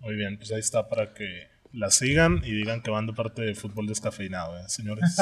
[0.00, 3.42] Muy bien, pues ahí está para que la sigan y digan que van de parte
[3.42, 5.16] de fútbol descafeinado, ¿eh, señores.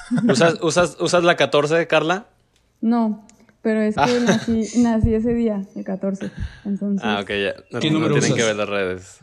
[0.28, 2.26] ¿Usas, usas, ¿Usas la 14, Carla?
[2.80, 3.26] No,
[3.64, 6.30] pero es que nací, nací ese día, el 14.
[6.64, 7.54] Entonces, Ah, ok, ya.
[7.72, 8.36] No, ¿Qué no número tienen usas?
[8.36, 9.18] que ver las redes.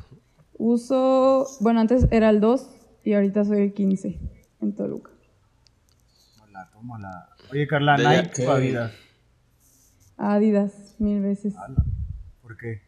[0.57, 2.69] uso, bueno, antes era el 2
[3.05, 4.19] y ahorita soy el 15
[4.61, 5.11] en Toluca.
[6.37, 7.29] Tómala, tómala.
[7.51, 8.91] Oye, Carla, De Nike o Adidas.
[10.17, 11.53] Adidas, mil veces.
[12.41, 12.81] ¿Por qué?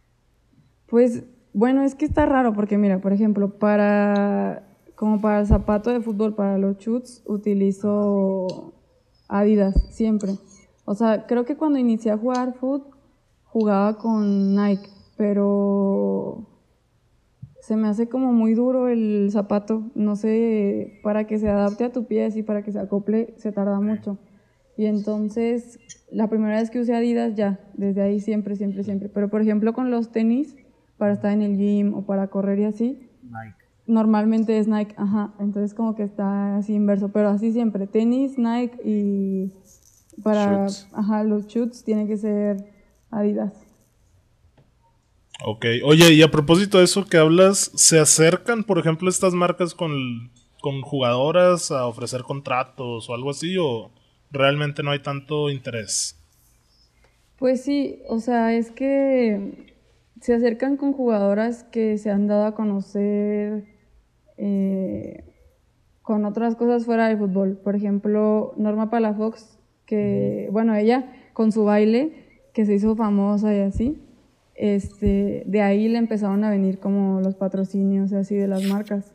[0.88, 1.24] Pues,
[1.54, 4.64] bueno, es que está raro porque, mira, por ejemplo, para,
[4.96, 8.74] como para el zapato de fútbol, para los shoots, utilizo
[9.28, 10.34] Adidas siempre.
[10.86, 12.94] O sea, creo que cuando inicié a jugar fútbol,
[13.46, 16.48] jugaba con Nike, pero
[17.62, 19.84] se me hace como muy duro el zapato.
[19.96, 23.52] No sé, para que se adapte a tu pie y para que se acople, se
[23.52, 24.18] tarda mucho.
[24.76, 25.80] Y entonces,
[26.12, 29.08] la primera vez que usé Adidas, ya, desde ahí siempre, siempre, siempre.
[29.08, 30.56] Pero por ejemplo, con los tenis,
[30.98, 33.56] para estar en el gym o para correr y así, Nike.
[33.86, 35.34] normalmente es Nike, ajá.
[35.40, 37.88] Entonces, como que está así inverso, pero así siempre.
[37.88, 39.54] Tenis, Nike y
[40.22, 40.88] para, Shoots.
[40.94, 42.58] ajá, los shoots tiene que ser
[43.10, 43.54] Adidas.
[45.46, 49.76] ok, oye, y a propósito de eso que hablas, ¿se acercan, por ejemplo, estas marcas
[49.76, 53.56] con, con jugadoras a ofrecer contratos o algo así?
[53.58, 53.92] ¿O
[54.32, 56.20] realmente no hay tanto interés?
[57.38, 59.74] Pues sí, o sea, es que
[60.22, 63.66] se acercan con jugadoras que se han dado a conocer
[64.38, 65.24] eh,
[66.02, 67.58] con otras cosas fuera del fútbol.
[67.58, 69.60] Por ejemplo, Norma Palafox,
[69.94, 72.14] que, bueno, ella con su baile,
[72.52, 74.00] que se hizo famosa y así,
[74.56, 79.14] este, de ahí le empezaron a venir como los patrocinios y así de las marcas.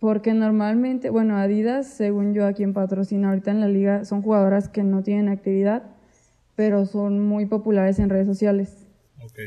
[0.00, 4.70] Porque normalmente, bueno, Adidas, según yo, a quien patrocina ahorita en la liga, son jugadoras
[4.70, 5.82] que no tienen actividad,
[6.56, 8.86] pero son muy populares en redes sociales.
[9.22, 9.38] Ok.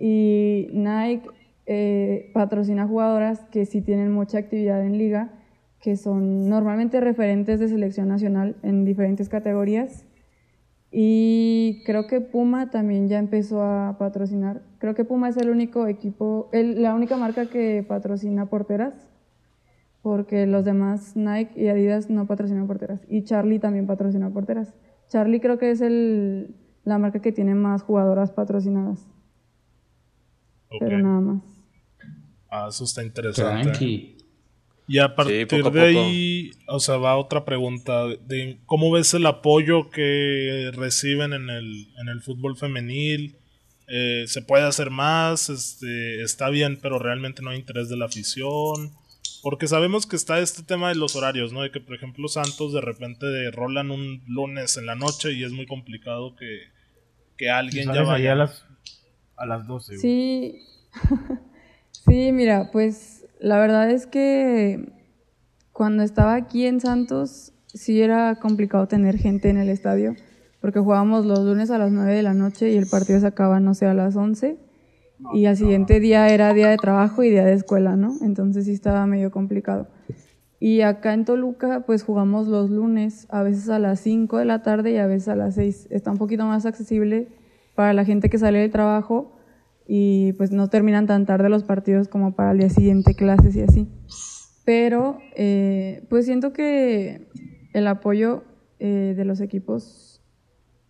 [0.00, 1.28] Y Nike
[1.66, 5.30] eh, patrocina jugadoras que sí tienen mucha actividad en liga,
[5.80, 10.04] que son normalmente referentes de selección nacional en diferentes categorías.
[10.90, 14.62] Y creo que Puma también ya empezó a patrocinar.
[14.78, 18.94] Creo que Puma es el único equipo, el- la única marca que patrocina porteras,
[20.02, 23.00] porque los demás Nike y Adidas no patrocinan porteras.
[23.08, 24.72] Y Charlie también patrocina porteras.
[25.08, 26.54] Charlie creo que es el,
[26.84, 29.00] la marca que tiene más jugadoras patrocinadas,
[30.70, 30.78] ok.
[30.78, 31.42] pero nada más.
[32.48, 33.64] Ah, eso está interesante.
[33.64, 34.15] Tranqui.
[34.88, 36.04] Y a partir poco a de poco.
[36.04, 41.88] ahí, o sea, va otra pregunta de cómo ves el apoyo que reciben en el,
[42.00, 43.36] en el fútbol femenil.
[43.88, 48.06] Eh, se puede hacer más, este, está bien, pero realmente no hay interés de la
[48.06, 48.92] afición.
[49.42, 51.62] Porque sabemos que está este tema de los horarios, ¿no?
[51.62, 55.52] De que, por ejemplo, Santos de repente rolan un lunes en la noche y es
[55.52, 56.62] muy complicado que,
[57.36, 58.32] que alguien ya vaya.
[58.32, 58.64] a las,
[59.36, 59.96] a las 12.
[59.96, 60.00] güey.
[60.00, 60.62] Sí,
[62.06, 64.92] sí, mira, pues la verdad es que
[65.72, 70.14] cuando estaba aquí en Santos sí era complicado tener gente en el estadio,
[70.60, 73.60] porque jugábamos los lunes a las 9 de la noche y el partido se acaba,
[73.60, 74.58] no sé, a las 11.
[75.32, 78.14] Y al siguiente día era día de trabajo y día de escuela, ¿no?
[78.22, 79.88] Entonces sí estaba medio complicado.
[80.58, 84.62] Y acá en Toluca, pues jugamos los lunes, a veces a las 5 de la
[84.62, 85.88] tarde y a veces a las 6.
[85.90, 87.28] Está un poquito más accesible
[87.74, 89.35] para la gente que sale del trabajo
[89.86, 93.62] y pues no terminan tan tarde los partidos como para el día siguiente clases y
[93.62, 93.88] así.
[94.64, 95.18] Pero
[96.08, 97.28] pues siento que
[97.72, 98.42] el apoyo
[98.78, 100.22] eh, de los equipos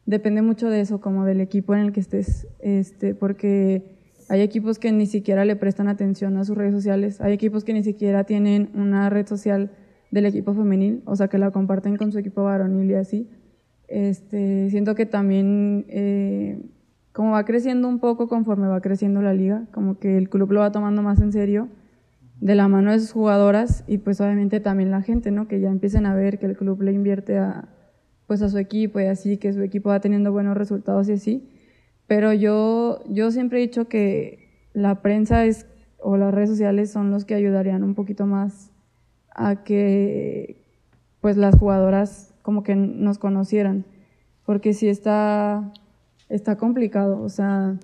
[0.06, 3.96] depende mucho de eso, como del equipo en el que estés, este, porque
[4.28, 7.72] hay equipos que ni siquiera le prestan atención a sus redes sociales, hay equipos que
[7.72, 9.70] ni siquiera tienen una red social
[10.10, 13.28] del equipo femenil, o sea, que la comparten con su equipo varonil y así.
[13.86, 16.60] Este, siento que también, eh,
[17.16, 20.60] como va creciendo un poco conforme va creciendo la liga, como que el club lo
[20.60, 21.70] va tomando más en serio
[22.42, 25.48] de la mano de sus jugadoras y pues obviamente también la gente, ¿no?
[25.48, 27.70] Que ya empiecen a ver que el club le invierte a,
[28.26, 31.48] pues a su equipo y así, que su equipo va teniendo buenos resultados y así.
[32.06, 35.66] Pero yo, yo siempre he dicho que la prensa es,
[35.98, 38.72] o las redes sociales son los que ayudarían un poquito más
[39.30, 40.66] a que
[41.22, 43.86] pues las jugadoras como que nos conocieran.
[44.44, 45.72] Porque sí está,
[46.28, 47.20] está complicado.
[47.20, 47.78] O sea,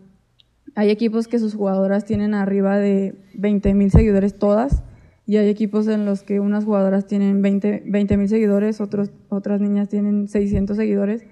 [0.75, 4.83] hay equipos que sus jugadoras tienen arriba de 20 mil seguidores todas
[5.27, 9.89] y hay equipos en los que unas jugadoras tienen 20 mil seguidores, otros, otras niñas
[9.89, 11.25] tienen 600 seguidores.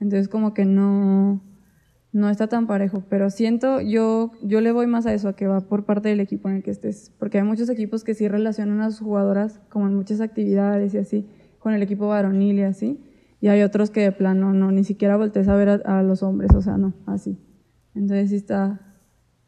[0.00, 1.42] Entonces como que no,
[2.12, 3.02] no está tan parejo.
[3.08, 6.20] Pero siento, yo, yo le voy más a eso, a que va por parte del
[6.20, 7.12] equipo en el que estés.
[7.18, 10.98] Porque hay muchos equipos que sí relacionan a sus jugadoras como en muchas actividades y
[10.98, 11.26] así,
[11.58, 13.00] con el equipo varonil y así.
[13.40, 16.22] Y hay otros que de plano no, ni siquiera voltees a ver a, a los
[16.22, 17.38] hombres, o sea, no, así.
[17.94, 18.80] Entonces sí está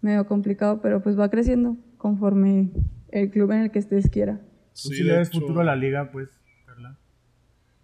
[0.00, 2.70] medio complicado, pero pues va creciendo conforme
[3.08, 4.40] el club en el que estés quiera.
[4.72, 6.40] Sí, si le ves futuro a la liga, pues?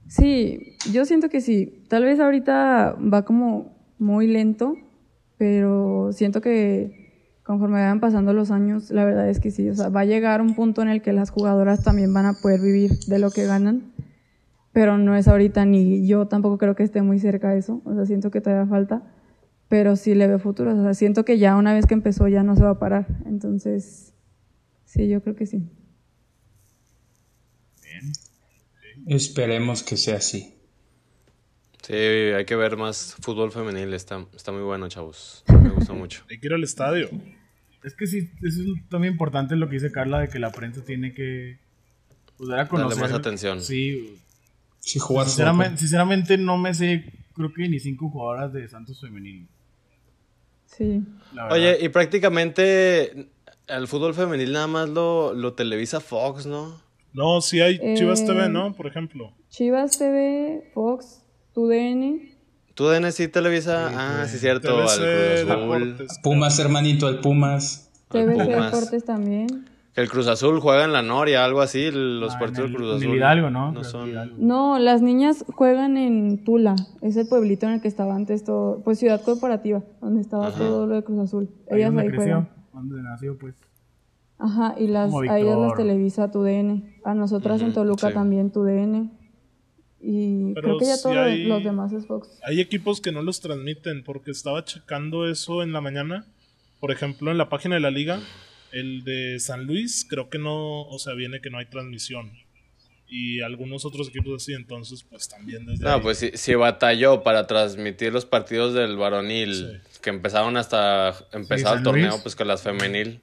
[0.09, 1.84] Sí, yo siento que sí.
[1.88, 4.76] Tal vez ahorita va como muy lento,
[5.36, 9.68] pero siento que conforme vayan pasando los años, la verdad es que sí.
[9.68, 12.34] O sea, va a llegar un punto en el que las jugadoras también van a
[12.34, 13.92] poder vivir de lo que ganan,
[14.76, 17.80] pero no es ahorita ni yo tampoco creo que esté muy cerca de eso.
[17.86, 19.10] O sea, siento que todavía falta,
[19.70, 20.78] pero sí le veo futuro.
[20.78, 23.06] O sea, siento que ya una vez que empezó ya no se va a parar.
[23.24, 24.12] Entonces
[24.84, 25.62] Sí, yo creo que sí.
[27.82, 28.12] Bien.
[29.06, 30.52] Esperemos que sea así.
[31.80, 33.94] Sí, hay que ver más fútbol femenil.
[33.94, 35.42] Está, está muy bueno, chavos.
[35.48, 36.22] Me gusta mucho.
[36.28, 37.08] hay que ir al estadio.
[37.82, 40.84] Es que sí, eso es también importante lo que dice Carla de que la prensa
[40.84, 41.60] tiene que
[42.36, 42.98] pues, dar a conocer.
[42.98, 43.62] Darle más atención.
[43.62, 44.18] Sí.
[44.87, 49.49] Sí, jugar sinceramente, sinceramente no me sé, creo que ni cinco jugadoras de Santos femenil.
[50.66, 51.03] Sí.
[51.51, 53.28] Oye, y prácticamente
[53.66, 56.80] el fútbol femenil nada más lo, lo televisa Fox, ¿no?
[57.12, 58.74] No, sí hay Chivas TV, eh, ¿no?
[58.74, 59.34] Por ejemplo.
[59.49, 62.20] Chivas TV, Fox, TUDN.
[62.74, 66.07] TUDN sí televisa, ah, sí, cierto, al Cruz Azul.
[66.22, 67.91] Pumas, hermanito, al Pumas.
[68.09, 69.68] TVC Deportes también.
[69.97, 73.16] El Cruz Azul juega en la Noria, algo así, los ah, partidos del Cruz Azul.
[73.16, 73.72] Hidalgo, ¿no?
[73.72, 74.11] No, son...
[74.36, 78.82] no, las niñas juegan en Tula, es el pueblito en el que estaba antes todo,
[78.84, 81.49] pues Ciudad Corporativa, donde estaba todo lo de Cruz Azul.
[81.70, 83.55] Ellas ahí juegan donde nació, pues.
[84.38, 87.01] Ajá, y las, a ellas las televisa tu DN.
[87.05, 89.11] A nosotras en Toluca también tu DN.
[89.99, 92.38] Y creo que ya todos los demás es Fox.
[92.44, 96.26] Hay equipos que no los transmiten porque estaba checando eso en la mañana.
[96.80, 98.20] Por ejemplo, en la página de la liga,
[98.80, 102.32] el de San Luis, creo que no, o sea, viene que no hay transmisión.
[103.08, 105.84] Y algunos otros equipos así, entonces, pues también desde.
[105.84, 111.82] No, pues si, batalló para transmitir los partidos del varonil que empezaron hasta empezar el
[111.84, 113.20] torneo, pues con las femenil.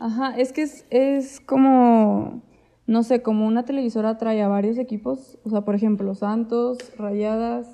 [0.00, 2.42] Ajá, es que es, es como,
[2.86, 7.68] no sé, como una televisora trae a varios equipos, o sea, por ejemplo, Santos, Rayadas,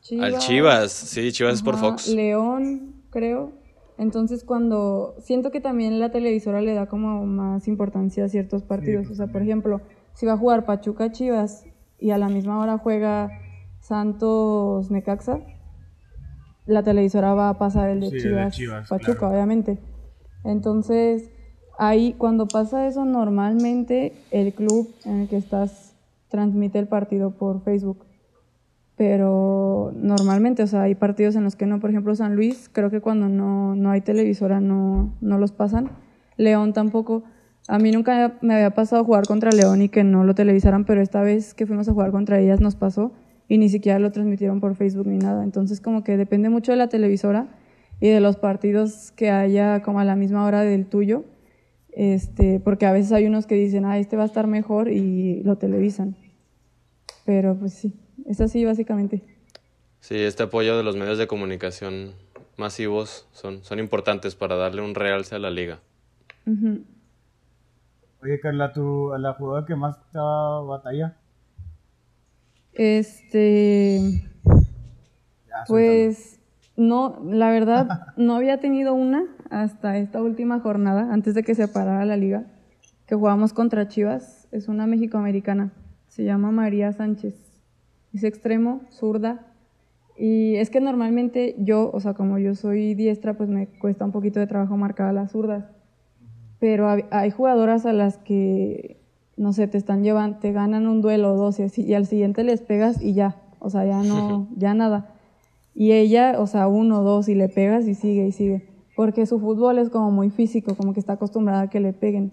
[0.00, 0.34] Chivas.
[0.34, 2.08] Al Chivas, sí, Chivas es por Fox.
[2.08, 3.63] León, creo.
[3.96, 9.08] Entonces cuando, siento que también la televisora le da como más importancia a ciertos partidos,
[9.10, 9.80] o sea, por ejemplo,
[10.14, 11.64] si va a jugar Pachuca Chivas
[11.98, 13.30] y a la misma hora juega
[13.80, 15.40] Santos Necaxa,
[16.66, 18.10] la televisora va a pasar el de,
[18.50, 19.78] Chivas, Pachuca, obviamente.
[20.44, 21.30] Entonces,
[21.78, 25.94] ahí cuando pasa eso, normalmente el club en el que estás
[26.28, 28.04] transmite el partido por Facebook.
[28.96, 32.90] Pero normalmente, o sea, hay partidos en los que no, por ejemplo, San Luis, creo
[32.90, 35.90] que cuando no, no hay televisora no, no los pasan.
[36.36, 37.24] León tampoco.
[37.66, 41.00] A mí nunca me había pasado jugar contra León y que no lo televisaran, pero
[41.00, 43.12] esta vez que fuimos a jugar contra ellas nos pasó
[43.48, 45.42] y ni siquiera lo transmitieron por Facebook ni nada.
[45.42, 47.48] Entonces como que depende mucho de la televisora
[48.00, 51.24] y de los partidos que haya como a la misma hora del tuyo,
[51.92, 55.42] este, porque a veces hay unos que dicen, ah, este va a estar mejor y
[55.42, 56.16] lo televisan.
[57.24, 57.94] Pero pues sí,
[58.26, 59.22] es así básicamente.
[60.00, 62.12] Sí, este apoyo de los medios de comunicación
[62.56, 65.80] masivos son, son importantes para darle un realce a la liga.
[68.22, 71.16] Oye, Carla, ¿tú, la jugadora que más te batalla?
[72.72, 74.28] Este.
[75.68, 76.40] Pues
[76.76, 81.68] no, la verdad, no había tenido una hasta esta última jornada, antes de que se
[81.68, 82.44] parara la liga,
[83.06, 84.48] que jugamos contra Chivas.
[84.50, 85.72] Es una mexicoamericana.
[86.08, 87.43] Se llama María Sánchez.
[88.14, 89.46] Es extremo, zurda.
[90.16, 94.12] Y es que normalmente yo, o sea, como yo soy diestra, pues me cuesta un
[94.12, 95.64] poquito de trabajo marcar a las zurdas.
[96.60, 99.00] Pero hay jugadoras a las que,
[99.36, 102.06] no sé, te están llevando, te ganan un duelo o dos y, así, y al
[102.06, 103.36] siguiente les pegas y ya.
[103.58, 105.10] O sea, ya no, ya nada.
[105.74, 108.68] Y ella, o sea, uno, dos, y le pegas y sigue y sigue.
[108.94, 112.32] Porque su fútbol es como muy físico, como que está acostumbrada a que le peguen.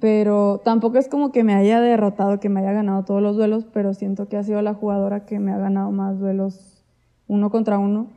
[0.00, 3.64] Pero tampoco es como que me haya derrotado, que me haya ganado todos los duelos,
[3.72, 6.82] pero siento que ha sido la jugadora que me ha ganado más duelos
[7.28, 8.08] uno contra uno.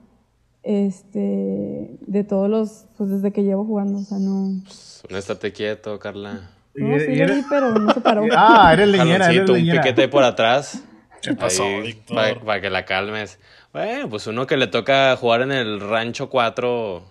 [0.64, 4.62] Este, de todos los, pues desde que llevo jugando, o sea, no.
[4.64, 6.50] Pues, un estate quieto, Carla.
[6.76, 8.24] No, sí era- pero no se paró.
[8.36, 9.82] Ah, eres leñera, eres un leñera.
[9.84, 10.84] piquete por atrás.
[11.22, 12.44] ¿Qué pasó, Víctor?
[12.46, 13.40] Para que la calmes.
[13.72, 17.04] Bueno, pues uno que le toca jugar en el rancho 4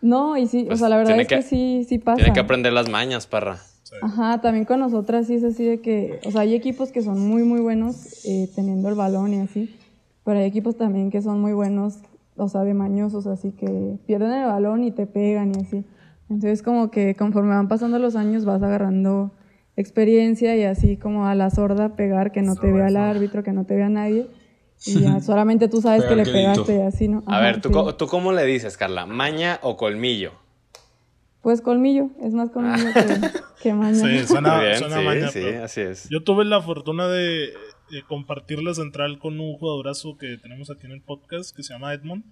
[0.00, 2.16] No, y sí, Pues o sea, la verdad es que, que- sí, sí pasa.
[2.16, 3.58] tiene que aprender las mañas, parra.
[4.02, 7.18] Ajá, también con nosotras sí es así de que, o sea, hay equipos que son
[7.20, 9.74] muy, muy buenos eh, teniendo el balón y así,
[10.24, 11.98] pero hay equipos también que son muy buenos,
[12.36, 15.84] o sea, de mañosos, así que pierden el balón y te pegan y así.
[16.30, 19.32] Entonces, como que conforme van pasando los años vas agarrando
[19.76, 23.52] experiencia y así como a la sorda pegar, que no te vea el árbitro, que
[23.52, 24.28] no te vea nadie,
[24.84, 27.22] y ya solamente tú sabes que le pegaste y así, ¿no?
[27.26, 27.96] A Ajá, ver, ¿tú, sí.
[27.96, 29.06] ¿tú cómo le dices, Carla?
[29.06, 30.32] ¿Maña o colmillo?
[31.42, 33.30] Pues colmillo, es más colmillo que,
[33.62, 33.94] que maña.
[33.94, 36.08] Sí, suena, bien, suena sí, maña, sí, pero- así es.
[36.10, 37.52] Yo tuve la fortuna de,
[37.90, 41.72] de compartir la central con un jugadorazo que tenemos aquí en el podcast que se
[41.72, 42.24] llama Edmond.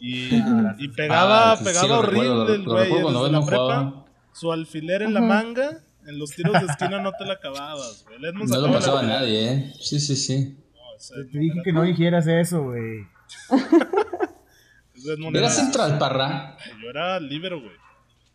[0.00, 0.34] Y,
[0.78, 2.88] y pegaba, Ah, sí, pegaba horrible el güey.
[2.90, 7.12] Desde la Edmond prepa, su alfiler en la manga, en los tiros de esquina no
[7.12, 8.32] te la acababas, güey.
[8.32, 9.72] No lo pasaba a la- nadie, ¿eh?
[9.78, 10.56] Sí, sí, sí.
[10.74, 13.06] No, Te dije que no dijeras eso, güey.
[15.34, 16.56] era- central, parra.
[16.82, 17.81] Yo era libero, güey.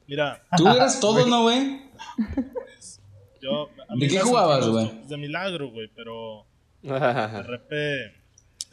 [0.08, 1.82] Mira, Tú eras todo, ¿no, güey?
[3.42, 3.70] yo...
[3.90, 4.92] a ¿De qué jugabas, güey?
[5.08, 6.46] De milagro, güey, pero...
[6.82, 8.14] De repente.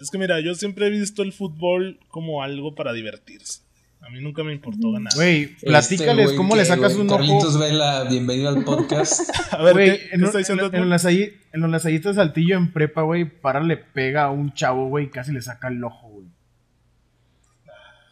[0.01, 3.62] Es que mira, yo siempre he visto el fútbol como algo para divertirse.
[4.01, 5.12] A mí nunca me importó ganar.
[5.14, 7.59] Güey, platícales Este güey cómo le sacas un Carlitos ojo.
[7.59, 9.30] Vela, bienvenido al podcast.
[9.53, 12.14] a ver, Güey, ¿qué, qué en, un- está diciendo en, en, lasalli- en los lasallitos
[12.16, 15.41] de Saltillo en prepa, güey, para le pega a un chavo, güey, y casi le
[15.41, 16.14] saca el ojo, güey.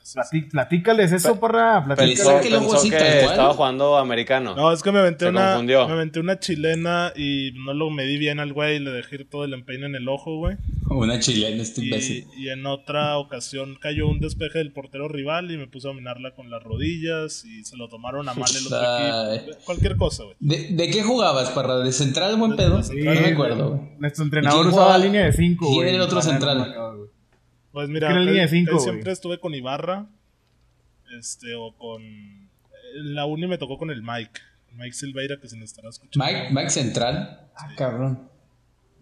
[0.02, 2.20] Platí- platícales eso, Platícales.
[2.50, 4.54] Pensó así, que estaba jugando americano.
[4.56, 5.50] No, es que me aventé Se una.
[5.50, 5.86] confundió.
[5.86, 9.30] Me aventé una chilena y no lo medí bien al güey y le dejé ir
[9.30, 10.56] todo el empeine en el ojo, güey.
[10.90, 12.26] Una chilena, este imbécil.
[12.36, 15.90] Y, y en otra ocasión cayó un despeje del portero rival y me puse a
[15.90, 19.56] dominarla con las rodillas y se lo tomaron a mal el otro equipo.
[19.64, 20.36] Cualquier cosa, güey.
[20.40, 21.78] ¿De, de qué jugabas, parra?
[21.78, 22.82] ¿De central, buen pedo?
[22.82, 23.80] Sí, no me acuerdo, güey.
[23.98, 24.98] Nuestro ¿Y entrenador usaba jugaba?
[24.98, 25.76] línea de 5, güey.
[25.78, 26.74] ¿Quién era el otro central?
[27.72, 28.92] Pues mira, que era línea de casi- cinco, casi güey.
[28.94, 30.06] siempre estuve con Ibarra.
[31.18, 32.02] Este, o con.
[32.02, 34.40] En la uni me tocó con el Mike.
[34.72, 36.24] Mike Silveira, que se nos estará escuchando.
[36.24, 37.48] Mike, Mike central.
[37.56, 38.28] Ah, cabrón.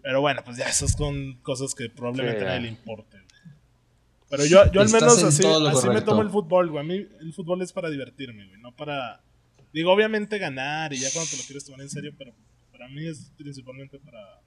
[0.01, 3.21] Pero bueno, pues ya esas son cosas que probablemente Sí, a nadie le importen.
[4.29, 6.83] Pero yo, yo al menos en así, así me tomo el fútbol, güey.
[6.83, 8.61] A mí el fútbol es para divertirme, güey.
[8.61, 9.21] No para.
[9.73, 12.33] Digo, obviamente ganar y ya cuando te lo quieres tomar en serio, pero
[12.71, 14.39] para mí es principalmente para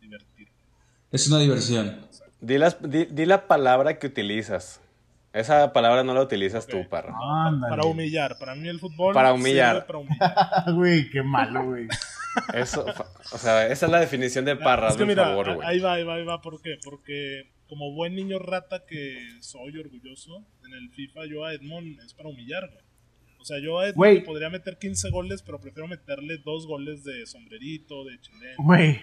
[0.00, 0.52] divertirme.
[1.10, 2.06] Es una diversión.
[2.40, 4.80] Di, las- di- di la palabra que utilizas.
[5.32, 7.14] Esa palabra no la utilizas tú, parra.
[7.46, 7.70] Ándale.
[7.70, 8.38] Para humillar.
[8.38, 9.12] Para mí el fútbol.
[9.14, 9.86] Para humillar.
[9.86, 10.18] Para humillar.
[10.36, 11.86] Ah, Güey, qué malo, güey.
[12.54, 12.86] Eso,
[13.32, 15.66] o sea, esa es la definición de parra, es que mira, favor, güey.
[15.68, 16.40] ahí va, ahí va, ahí va.
[16.40, 16.76] ¿Por qué?
[16.84, 22.14] Porque como buen niño rata que soy orgulloso, en el FIFA yo a Edmond es
[22.14, 22.84] para humillar, güey.
[23.40, 27.26] O sea, yo a Edmond podría meter 15 goles, pero prefiero meterle dos goles de
[27.26, 28.54] sombrerito, de chileno.
[28.58, 29.00] Güey.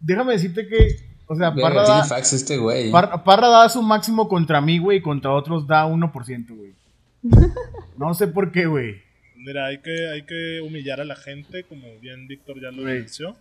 [0.00, 0.88] Déjame decirte que,
[1.26, 2.90] o sea, Verga, Parra tiene da, fax este güey.
[2.90, 6.74] Par- Parra da su máximo contra mí, güey, y contra otros da 1%, güey.
[7.98, 8.96] No sé por qué, güey.
[9.36, 12.94] Mira, hay que, hay que humillar a la gente, como bien Víctor ya lo Güey.
[12.94, 13.36] denunció.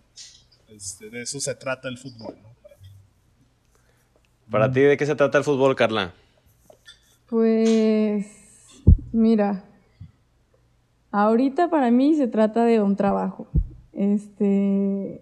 [0.70, 2.50] Este, de eso se trata el fútbol, ¿no?
[4.50, 6.14] Para ti, ¿de qué se trata el fútbol, Carla?
[7.28, 8.26] Pues,
[9.12, 9.64] mira,
[11.12, 13.48] ahorita para mí se trata de un trabajo.
[13.94, 15.22] Este,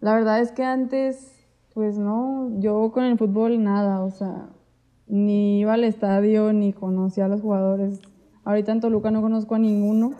[0.00, 1.39] la verdad es que antes,
[1.80, 4.50] pues no, yo con el fútbol nada, o sea,
[5.08, 8.02] ni iba al estadio ni conocía a los jugadores.
[8.44, 10.12] Ahorita en Toluca no conozco a ninguno.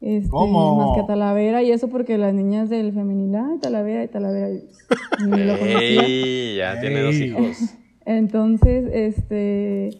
[0.00, 0.74] Este, ¿Cómo?
[0.74, 4.50] Más que a Talavera y eso porque las niñas del femenil, ay, Talavera y Talavera,
[4.50, 4.64] y
[5.30, 6.02] ni lo conocía.
[6.02, 6.56] ¡Ey!
[6.56, 7.74] Ya tiene dos hijos.
[8.04, 9.90] Entonces, este,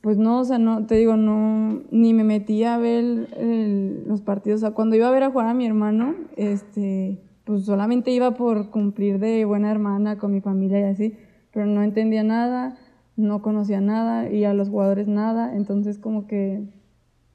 [0.00, 4.04] pues no, o sea, no, te digo, no, ni me metí a ver el- el-
[4.08, 4.60] los partidos.
[4.62, 8.32] O sea, cuando iba a ver a jugar a mi hermano, este, pues solamente iba
[8.32, 11.16] por cumplir de buena hermana con mi familia y así,
[11.52, 12.76] pero no entendía nada,
[13.16, 15.54] no conocía nada y a los jugadores nada.
[15.54, 16.64] Entonces, como que,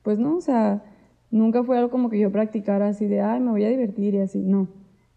[0.03, 0.83] pues no, o sea,
[1.31, 4.19] nunca fue algo como que yo practicara así de, ay, me voy a divertir y
[4.19, 4.67] así, no.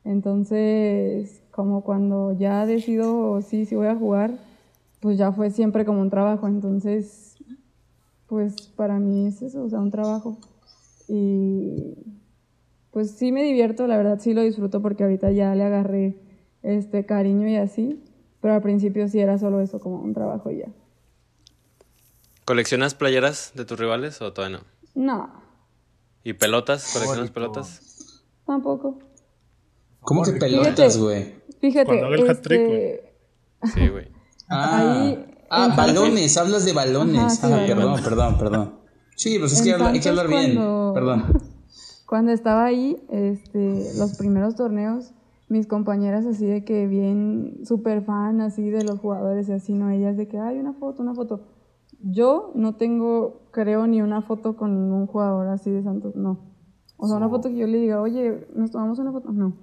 [0.04, 4.32] Entonces, como cuando ya decido, sí, sí voy a jugar,
[5.00, 6.48] pues ya fue siempre como un trabajo.
[6.48, 7.36] Entonces,
[8.26, 10.36] pues para mí es eso, o sea, un trabajo.
[11.08, 11.94] Y
[12.92, 16.16] pues sí me divierto, la verdad sí lo disfruto porque ahorita ya le agarré
[16.62, 18.00] este cariño y así,
[18.40, 20.68] pero al principio sí era solo eso, como un trabajo y ya.
[22.44, 24.64] ¿Coleccionas playeras de tus rivales o todavía no?
[24.94, 25.42] No,
[26.24, 26.84] ¿Y pelotas?
[26.92, 27.34] ¿Coleccionas Bonito.
[27.34, 28.22] pelotas?
[28.46, 28.98] tampoco.
[30.00, 31.34] ¿Cómo que pelotas, güey?
[31.60, 33.14] Fíjate, Cuando haga el hat-trick, este,
[33.74, 34.08] Sí, güey.
[34.48, 37.18] Ah, Ahí, ah en balones, hablas de balones.
[37.22, 38.74] Ajá, sí, ah, perdón, perdón, perdón.
[39.16, 40.54] Sí, pues es que hay que hablar bien.
[40.56, 41.51] cuando- Perdón.
[42.12, 45.14] Cuando estaba ahí, este, los primeros torneos,
[45.48, 49.88] mis compañeras así de que bien súper fan así de los jugadores y así, ¿no?
[49.88, 51.40] Ellas de que, hay una foto, una foto.
[52.02, 56.36] Yo no tengo, creo, ni una foto con ningún jugador así de Santos, no.
[56.98, 59.32] O sea, una foto que yo le diga, oye, ¿nos tomamos una foto?
[59.32, 59.54] No,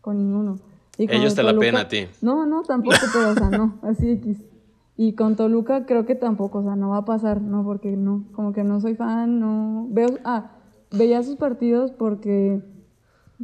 [0.00, 0.56] con ninguno.
[0.96, 2.06] Y con Ellos el te la Toluca- piden a ti.
[2.22, 4.46] No, no, tampoco, pero o sea, no, así X.
[4.96, 8.24] Y con Toluca creo que tampoco, o sea, no va a pasar, no, porque no,
[8.32, 9.86] como que no soy fan, no.
[9.90, 10.52] Veo, ah,
[10.90, 12.60] veía sus partidos porque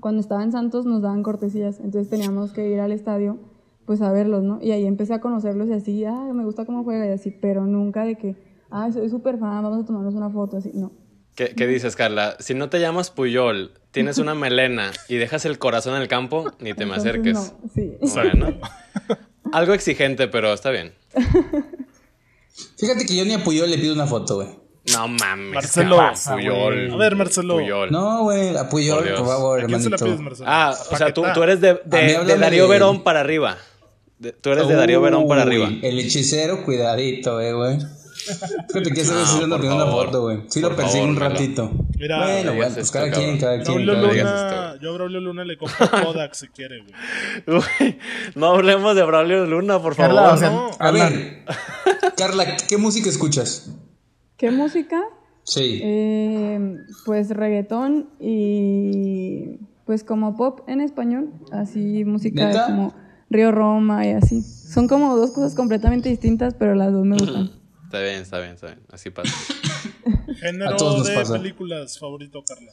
[0.00, 3.38] cuando estaba en Santos nos daban cortesías, entonces teníamos que ir al estadio
[3.86, 4.58] pues a verlos, ¿no?
[4.62, 7.66] Y ahí empecé a conocerlos y así, ah, me gusta cómo juega y así, pero
[7.66, 8.34] nunca de que,
[8.70, 10.92] ah, soy súper fan, vamos a tomarnos una foto, así, no.
[11.34, 12.36] ¿Qué, qué dices, Carla?
[12.38, 16.50] Si no te llamas Puyol, tienes una melena y dejas el corazón en el campo,
[16.60, 17.34] ni te me Entonces, acerques.
[17.34, 17.96] No, sí.
[18.14, 18.58] Bueno.
[19.52, 20.94] Algo exigente, pero está bien.
[22.78, 24.48] Fíjate que yo ni a Puyol le pido una foto, güey.
[24.92, 25.54] No mames.
[25.54, 25.96] Marcelo.
[25.96, 26.74] pasa, Puyol.
[26.74, 26.90] güey?
[26.92, 27.54] A ver, Marcelo.
[27.54, 27.90] Puyol.
[27.90, 29.28] No, güey, a Puyol, Por por, Dios.
[29.28, 30.48] favor, ¿A quién se la pides, Marcelo?
[30.50, 33.56] Ah, o sea, tú, tú eres de, de, de Darío de- Verón para arriba.
[34.18, 35.70] De- tú eres de Darío Verón para arriba.
[35.82, 37.78] El hechicero, cuidadito, eh, güey.
[38.68, 40.38] Fíjate que No, vez por pidiendo una foto, güey.
[40.48, 41.70] Sí lo persigo favor, un ratito.
[41.98, 43.86] Mira, bueno, no bueno, pues cada quien, cada Yo a quien.
[43.86, 44.24] Braulio cada quien.
[44.26, 46.84] Luna, yo a Braulio Luna le compro Kodak si quiere,
[47.46, 47.98] güey.
[48.34, 50.14] No hablemos de Braulio Luna, por favor.
[50.16, 50.70] Carla, o sea, no.
[50.78, 51.44] A ver,
[52.16, 53.70] Carla, ¿qué música escuchas?
[54.44, 55.02] ¿Qué música?
[55.44, 55.80] Sí.
[55.82, 56.76] Eh,
[57.06, 62.66] pues reggaetón y pues como pop en español, así música ¿Neta?
[62.66, 62.94] como
[63.30, 64.42] Río Roma y así.
[64.42, 67.52] Son como dos cosas completamente distintas, pero las dos me gustan.
[67.86, 68.80] Está bien, está bien, está bien.
[68.90, 69.32] Así pasa.
[70.40, 71.38] Género de pasa.
[71.38, 72.72] películas favorito, Carla.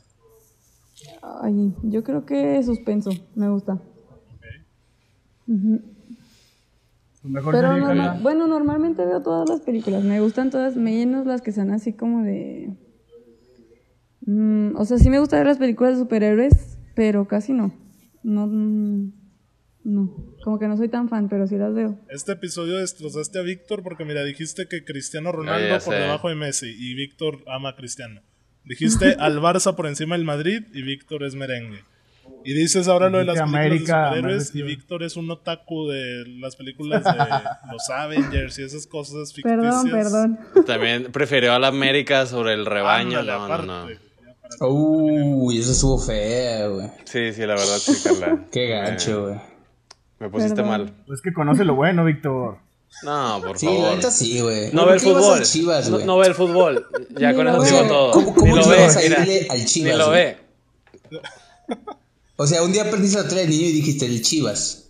[1.42, 3.80] Ay, yo creo que suspenso, me gusta.
[5.46, 5.82] tu
[7.30, 8.22] mejor Pero serie, norma- Carla.
[8.22, 12.24] bueno, normalmente veo todas las películas, me gustan todas, menos las que son así como
[12.24, 12.74] de...
[14.26, 17.74] Mm, o sea, sí me gusta ver las películas de superhéroes, pero casi no.
[18.24, 19.12] No, mm,
[19.84, 22.00] no, como que no soy tan fan, pero sí las veo.
[22.10, 26.68] Este episodio destrozaste a Víctor porque, mira, dijiste que Cristiano Ronaldo por debajo de Messi
[26.78, 28.22] y Víctor ama a Cristiano.
[28.64, 31.80] Dijiste al Barça por encima del Madrid y Víctor es merengue.
[32.44, 35.88] Y dices ahora lo de las películas América, de superhéroes y Víctor es un otaku
[35.90, 37.12] de las películas de
[37.72, 39.84] los Avengers y esas cosas ficticias.
[39.84, 40.40] Perdón, perdón.
[40.66, 43.20] También prefirió a la América sobre el rebaño.
[43.20, 43.68] Ándale, No, no, aparte.
[44.60, 44.68] no.
[44.68, 46.88] Uy, eso estuvo feo, güey.
[47.06, 48.46] Sí, sí, la verdad, sí, Carla.
[48.52, 49.36] Qué gacho, güey.
[50.20, 50.70] Me pusiste Perdón.
[50.70, 50.94] mal.
[51.08, 52.58] Pues que conoce lo bueno, Víctor.
[53.04, 53.96] No, por Sí, favor.
[53.96, 54.72] neta sí, güey.
[54.74, 55.42] No ¿Por ve el fútbol.
[55.44, 56.86] Chivas, no, no ve el fútbol.
[57.12, 58.12] Ya con eso digo todo.
[58.12, 60.38] ¿Cómo- cómo Ni lo ve, a irle al Chivas, Ni lo ve.
[62.42, 64.90] O sea, un día perdiste la tele del niño y dijiste el Chivas.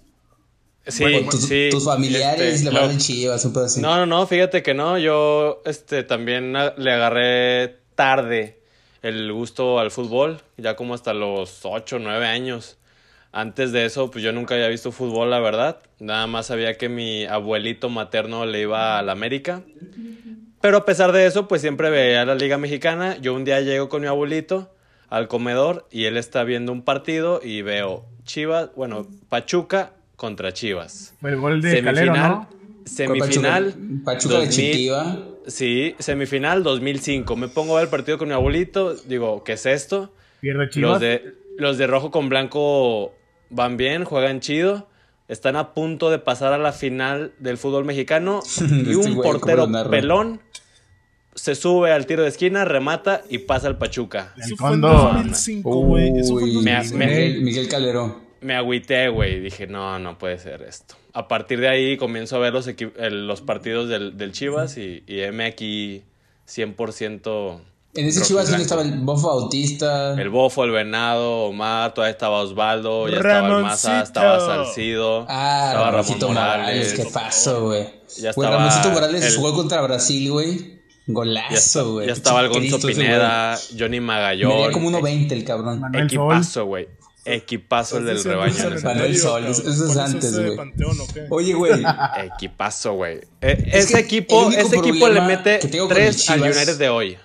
[0.88, 1.68] Sí, Bueno, tus, sí.
[1.70, 3.82] tus familiares este, le van lo- al Chivas, un pedo así.
[3.82, 4.98] No, no, no, fíjate que no.
[4.98, 8.60] Yo este, también a- le agarré tarde
[9.04, 12.78] el gusto al fútbol, ya como hasta los 8 o 9 años.
[13.34, 15.80] Antes de eso, pues yo nunca había visto fútbol, la verdad.
[16.00, 19.62] Nada más sabía que mi abuelito materno le iba a la América.
[20.62, 23.18] Pero a pesar de eso, pues siempre veía la Liga Mexicana.
[23.22, 24.74] Yo un día llego con mi abuelito
[25.12, 31.14] al comedor y él está viendo un partido y veo Chivas, bueno, Pachuca contra Chivas.
[31.22, 32.50] El gol de Calero, ¿no?
[32.86, 33.74] Semifinal.
[33.74, 35.18] Pachuca, Pachuca de 2000 Chitiva.
[35.48, 37.36] Sí, semifinal 2005.
[37.36, 38.96] Me pongo a ver el partido con mi abuelito.
[38.96, 40.14] Digo, ¿qué es esto?
[40.40, 40.92] Pierde Chivas.
[40.92, 43.14] Los de, los de rojo con blanco
[43.50, 44.88] van bien, juegan chido.
[45.28, 48.40] Están a punto de pasar a la final del fútbol mexicano.
[48.60, 50.40] y un güey, ¿cómo portero pelón
[51.42, 54.34] se sube al tiro de esquina, remata y pasa al Pachuca.
[54.38, 54.90] Eso El fue en fondo.
[54.90, 56.10] 2005, güey.
[56.20, 56.98] Eso fue en Uy, Me- 2005.
[57.00, 58.16] me- Miguel, Miguel Calderón.
[58.42, 59.40] Me agüité, güey.
[59.40, 60.96] Dije, no, no puede ser esto.
[61.14, 62.68] A partir de ahí comienzo a ver los,
[63.12, 66.04] los partidos del, del Chivas y, y heme aquí
[66.48, 67.60] 100%.
[67.94, 68.62] En ese Chivas ¿dónde blanco.
[68.62, 70.14] estaba el Bofo Bautista.
[70.22, 75.66] El Bofo, el Venado, Omar, todavía estaba Osvaldo, ya estaba el Maza, estaba Salcido, Ah,
[75.68, 76.60] estaba Ramón Ramoncito Morales.
[76.62, 77.84] Morales, ¿Qué pasó, güey?
[78.18, 80.81] Ya Güey, estaba Ramoncito Morales el- gol contra Brasil, güey.
[81.08, 82.08] Ya, Golazo, güey.
[82.08, 84.00] ya estaba el Pinche Gonzo Cristo ese Pineda, Johnny.
[84.00, 85.80] Magallón, Medía como 1.20 el cabrón.
[85.80, 86.88] Manuel equipazo, güey.
[87.24, 88.54] Equipazo el del ¿Estás rebaño.
[88.76, 90.58] ese Manuel Sol, eso es ¿Pones antes, güey.
[91.30, 91.84] Oye, güey.
[92.36, 93.18] Equipazo, güey.
[93.42, 96.42] Eh, Es ese equipo, el ese equipo le mete que tengo con el 3 al
[96.42, 97.18] United de hoy.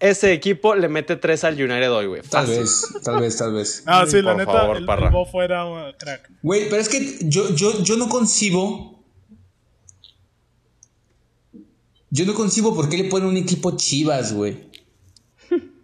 [0.00, 2.22] Ese equipo le mete 3 al United de hoy, güey.
[2.22, 3.82] Tal vez, tal vez, tal vez.
[3.86, 5.06] Ah, sí, la Por neta, favor, el, Parra.
[5.06, 5.64] el Bofo era
[5.98, 6.30] crack.
[6.42, 8.93] Güey, pero es que yo, yo, yo no concibo.
[12.14, 14.70] Yo no concibo por qué le ponen un equipo Chivas, güey.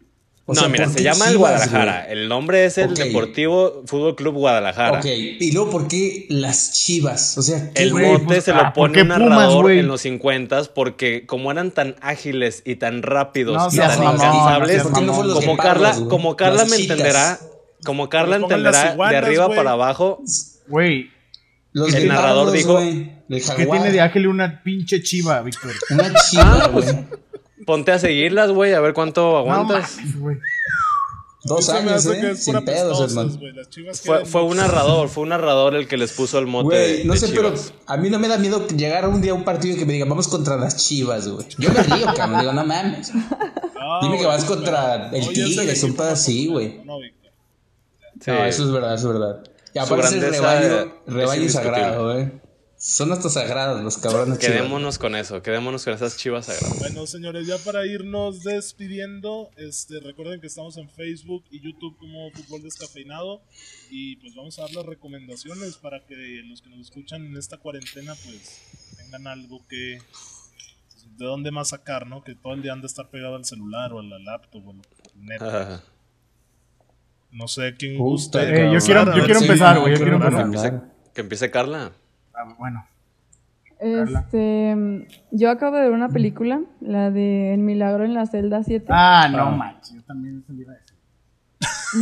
[0.46, 2.08] O no, sea, mira, ¿por se llama el Guadalajara.
[2.10, 2.94] El nombre es el.
[2.94, 4.98] Deportivo Fútbol Club Guadalajara.
[4.98, 7.38] Ok, y luego, ¿por qué las Chivas?
[7.38, 10.00] O sea, ¿qué, El mote pues, se ah, lo ¿por pone un narrador en los
[10.00, 14.66] 50 porque como eran tan ágiles y tan rápidos No y seas tan incansables, no
[14.66, 16.98] seas ¿Por qué no fueron los como Carla, como Carla me chitas.
[16.98, 17.38] entenderá,
[17.84, 20.20] como Carla entenderá de arriba para abajo,
[20.66, 21.10] Güey,
[21.72, 22.80] Los el narrador dijo-
[23.36, 25.72] el ¿qué tiene de ángel una pinche chiva, Víctor?
[25.90, 27.06] Una chiva, Ah, pues, güey.
[27.66, 29.96] ponte a seguirlas, güey, a ver cuánto No aguantas.
[29.96, 30.36] mames, güey.
[31.42, 32.36] Dos años, ¿eh?
[32.36, 33.32] Sin pedos, hermano.
[34.04, 37.14] Fue, fue un narrador, fue un narrador el que les puso el mote Güey, no
[37.14, 37.54] de sé, pero
[37.86, 39.94] a mí no me da miedo llegar un día a un partido y que me
[39.94, 41.46] digan, vamos contra las chivas, güey.
[41.56, 42.40] Yo me río, cabrón.
[42.40, 43.10] Digo, no mames.
[43.74, 46.82] Ah, Dime que vas contra el hoy es Tigres, un pedo así, güey.
[46.84, 47.30] No, Víctor.
[48.20, 48.30] Sí.
[48.32, 49.42] No, eso es verdad, eso es verdad.
[49.72, 50.66] Y aparte es el rebaño,
[51.06, 52.32] es rebaño sagrado, güey.
[52.82, 54.56] Son hasta sagrados los cabrones chivas.
[54.56, 56.78] Quedémonos con eso, quedémonos con esas chivas sagradas.
[56.78, 62.30] Bueno, señores, ya para irnos despidiendo, este, recuerden que estamos en Facebook y YouTube como
[62.30, 63.42] Fútbol Descafeinado
[63.90, 66.14] y pues vamos a dar las recomendaciones para que
[66.46, 68.62] los que nos escuchan en esta cuarentena pues
[68.96, 69.98] tengan algo que
[71.18, 72.24] de dónde más sacar, ¿no?
[72.24, 74.70] Que todo el día han de estar pegado al celular o a la laptop o
[74.70, 74.80] al
[75.22, 75.38] net.
[77.30, 78.38] No sé quién guste.
[78.40, 80.82] Eh, yo quiero- A yo ver, quiero sí, empezar, no, güey, yo quiero empezar.
[81.12, 81.92] Que empiece Carla.
[82.42, 82.84] Ah, bueno.
[83.78, 84.76] Este,
[85.30, 88.86] yo acabo de ver una película, la de El milagro en la celda 7.
[88.90, 89.94] Ah, no manches.
[89.94, 90.96] Yo también se iba a decir.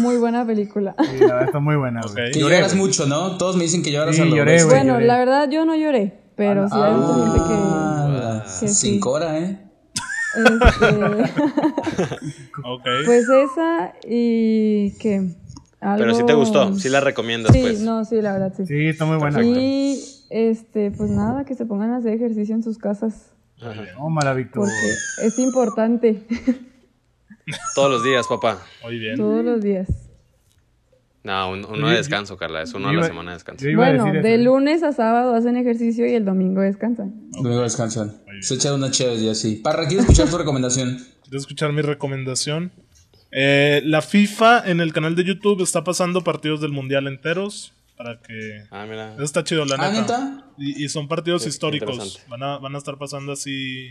[0.00, 0.94] Muy buena película.
[0.98, 2.12] Sí, la verdad está muy buena, güey.
[2.28, 2.32] Ok.
[2.34, 3.38] Que lloras mucho, ¿no?
[3.38, 4.76] Todos me dicen que lloras Sí, a lo lloré, güey.
[4.76, 5.06] bueno, lloré.
[5.06, 7.54] la verdad yo no lloré, pero sí hay mucha gente que...
[7.54, 8.74] Ah, que sí.
[8.74, 9.58] sin cora, ¿eh?
[10.36, 10.86] este,
[12.64, 12.82] Ok.
[13.06, 15.30] pues esa y que...
[15.80, 17.80] Pero sí te gustó, sí la recomiendas, Sí, pues.
[17.80, 18.66] no, sí, la verdad sí.
[18.66, 19.36] Sí, está muy buena.
[19.36, 19.60] Perfecto.
[19.60, 19.92] güey.
[19.94, 23.32] Y este, pues nada, que se pongan a hacer ejercicio en sus casas,
[23.96, 24.64] Tómala, Víctor.
[24.64, 26.22] porque es importante
[27.74, 28.62] Todos los días, papá.
[28.84, 29.16] Muy bien.
[29.16, 29.88] todos los días.
[31.24, 32.62] No, un- uno de descanso, Carla.
[32.62, 33.64] Es uno a la semana de descanso.
[33.74, 34.44] Bueno, de eso.
[34.44, 37.28] lunes a sábado hacen ejercicio y el domingo descansan.
[37.42, 38.18] Luego descansan.
[38.40, 39.56] Se echan una chévere y así.
[39.56, 40.98] Parra, quiero escuchar tu recomendación.
[41.24, 42.70] ¿Quieres escuchar mi recomendación?
[43.32, 48.20] Eh, la FIFA en el canal de YouTube está pasando partidos del Mundial enteros para
[48.20, 48.62] que...
[48.70, 49.12] Ah, mira.
[49.14, 50.00] Eso está chido, la Ah, neta.
[50.00, 50.44] ¿neta?
[50.56, 52.20] Y, y son partidos Qué históricos.
[52.28, 53.90] Van a, van a estar pasando así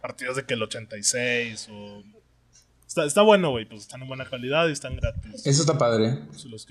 [0.00, 2.02] partidos de que el 86 o...
[2.86, 3.64] Está, está bueno, güey.
[3.64, 5.46] Pues están en buena calidad y están gratis.
[5.46, 6.18] Eso está padre.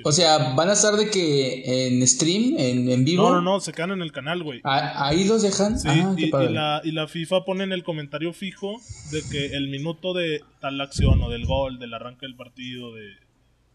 [0.04, 3.24] O sea, ¿van a estar de que en stream, en, en vivo?
[3.24, 3.60] no, no, no.
[3.60, 4.62] Se quedan en el canal, güey.
[4.64, 5.80] Ah, ¿Ahí los dejan?
[5.80, 6.52] Sí, ah, qué y, y padre.
[6.52, 10.80] la, y la FIFA pone en el comentario fijo de que el minuto de tal
[10.80, 13.14] acción o del gol, del arranque del partido, de...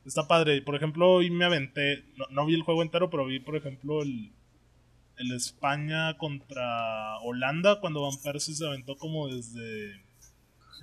[0.07, 0.63] Está padre.
[0.63, 4.03] Por ejemplo, hoy me aventé, no, no vi el juego entero, pero vi, por ejemplo,
[4.03, 4.33] el,
[5.19, 10.05] el España contra Holanda, cuando Van Persie se aventó como desde...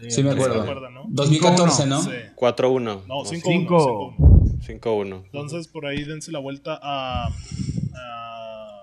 [0.10, 0.62] Sí, me ¿Se acuerdo.
[0.64, 1.06] acuerdan, no?
[1.08, 2.02] 2014, ¿no?
[2.02, 2.10] Sí.
[2.36, 2.82] 4-1.
[2.82, 3.42] No, No, 5-1.
[3.42, 4.16] cinco.
[4.18, 4.80] 5-1.
[4.82, 5.24] 5-1.
[5.26, 8.82] Entonces, por ahí dense la vuelta a, a-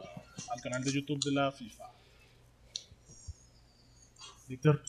[0.52, 1.84] al canal de YouTube de la FIFA.
[4.48, 4.82] Víctor.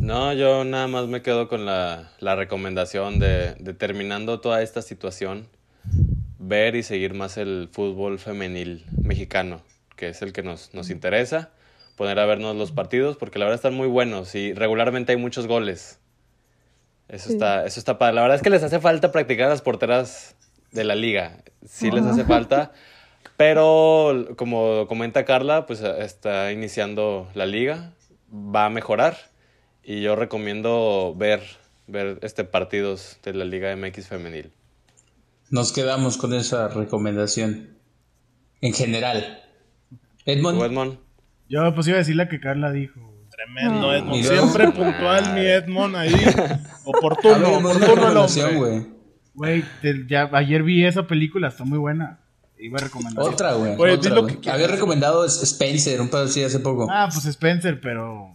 [0.00, 4.82] No, yo nada más me quedo con la, la recomendación de, de terminando toda esta
[4.82, 5.48] situación,
[6.38, 9.60] ver y seguir más el fútbol femenil mexicano,
[9.96, 11.50] que es el que nos, nos interesa,
[11.96, 15.46] poner a vernos los partidos, porque la verdad están muy buenos y regularmente hay muchos
[15.46, 15.98] goles.
[17.08, 17.34] Eso, Sí.
[17.34, 18.14] está, eso está padre.
[18.14, 20.34] La verdad es que les hace falta practicar las porteras
[20.72, 21.38] de la liga.
[21.68, 22.72] Sí les hace falta.
[23.36, 27.92] Pero como comenta Carla, pues está iniciando la liga,
[28.32, 29.16] va a mejorar
[29.84, 31.42] y yo recomiendo ver,
[31.86, 34.52] ver este partidos de la Liga MX femenil.
[35.50, 37.76] Nos quedamos con esa recomendación.
[38.60, 39.42] En general.
[40.24, 40.58] Edmond.
[40.58, 40.98] ¿Tú, Edmond?
[41.48, 43.00] Yo pues iba a decir la que Carla dijo.
[43.30, 43.98] Tremendo Ah.
[43.98, 44.24] Edmond.
[44.24, 46.12] Siempre puntual mi Edmond ahí.
[46.12, 48.86] Ver, Oportuno, oportuno el hombre.
[49.34, 49.64] güey.
[50.08, 52.20] Ya ayer vi esa película, está muy buena.
[52.58, 53.24] Iba a recomendar.
[53.24, 53.74] Otra, güey.
[54.48, 56.86] Había recomendado Spencer, un pedo así hace poco.
[56.90, 58.32] Ah, pues Spencer, pero.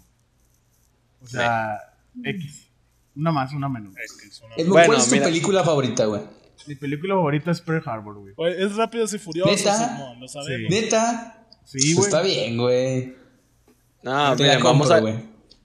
[1.29, 1.77] O sea,
[2.23, 2.67] X.
[3.15, 3.93] Una más, una menos.
[3.97, 5.25] X, una- Edmond, Bueno, ¿cuál es tu mira.
[5.25, 6.21] película favorita, güey?
[6.67, 8.53] Mi película favorita es Pearl Harbor, güey.
[8.61, 9.95] Es rápidos y furiosos, ¿Neta?
[9.97, 10.69] Edmond, lo sabemos.
[10.69, 11.47] ¿Neta?
[11.65, 12.05] Sí, Pues güey.
[12.07, 13.15] está bien, güey.
[14.03, 14.99] No, miren, vamos a...
[14.99, 15.15] güey.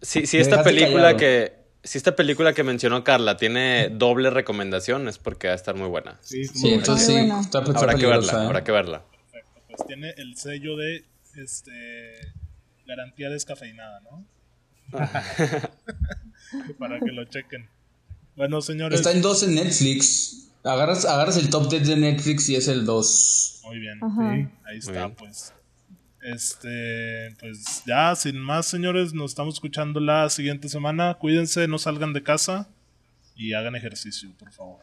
[0.02, 1.16] Si, esta película callado.
[1.18, 5.74] que, si esta película que mencionó Carla tiene doble recomendación, es porque va a estar
[5.76, 6.18] muy buena.
[6.22, 7.40] Sí, Sí, entonces sí, Muy buena.
[7.40, 8.46] está, está Habrá que verla, ¿eh?
[8.46, 9.02] habrá que verla.
[9.10, 9.60] Perfecto.
[9.68, 11.04] Pues tiene el sello de
[11.36, 11.72] este
[12.86, 14.24] garantía descafeinada, ¿no?
[16.78, 17.68] Para que lo chequen.
[18.36, 19.00] Bueno, señores.
[19.00, 20.50] Está en dos en Netflix.
[20.64, 23.60] Agarras, agarras el top 10 de Netflix y es el 2.
[23.64, 23.98] Muy bien.
[24.02, 24.34] Ajá.
[24.34, 24.48] Sí.
[24.64, 25.14] Ahí está, bien.
[25.14, 25.52] pues.
[26.22, 31.14] Este, pues ya, sin más, señores, nos estamos escuchando la siguiente semana.
[31.14, 32.66] Cuídense, no salgan de casa
[33.36, 34.80] y hagan ejercicio, por favor.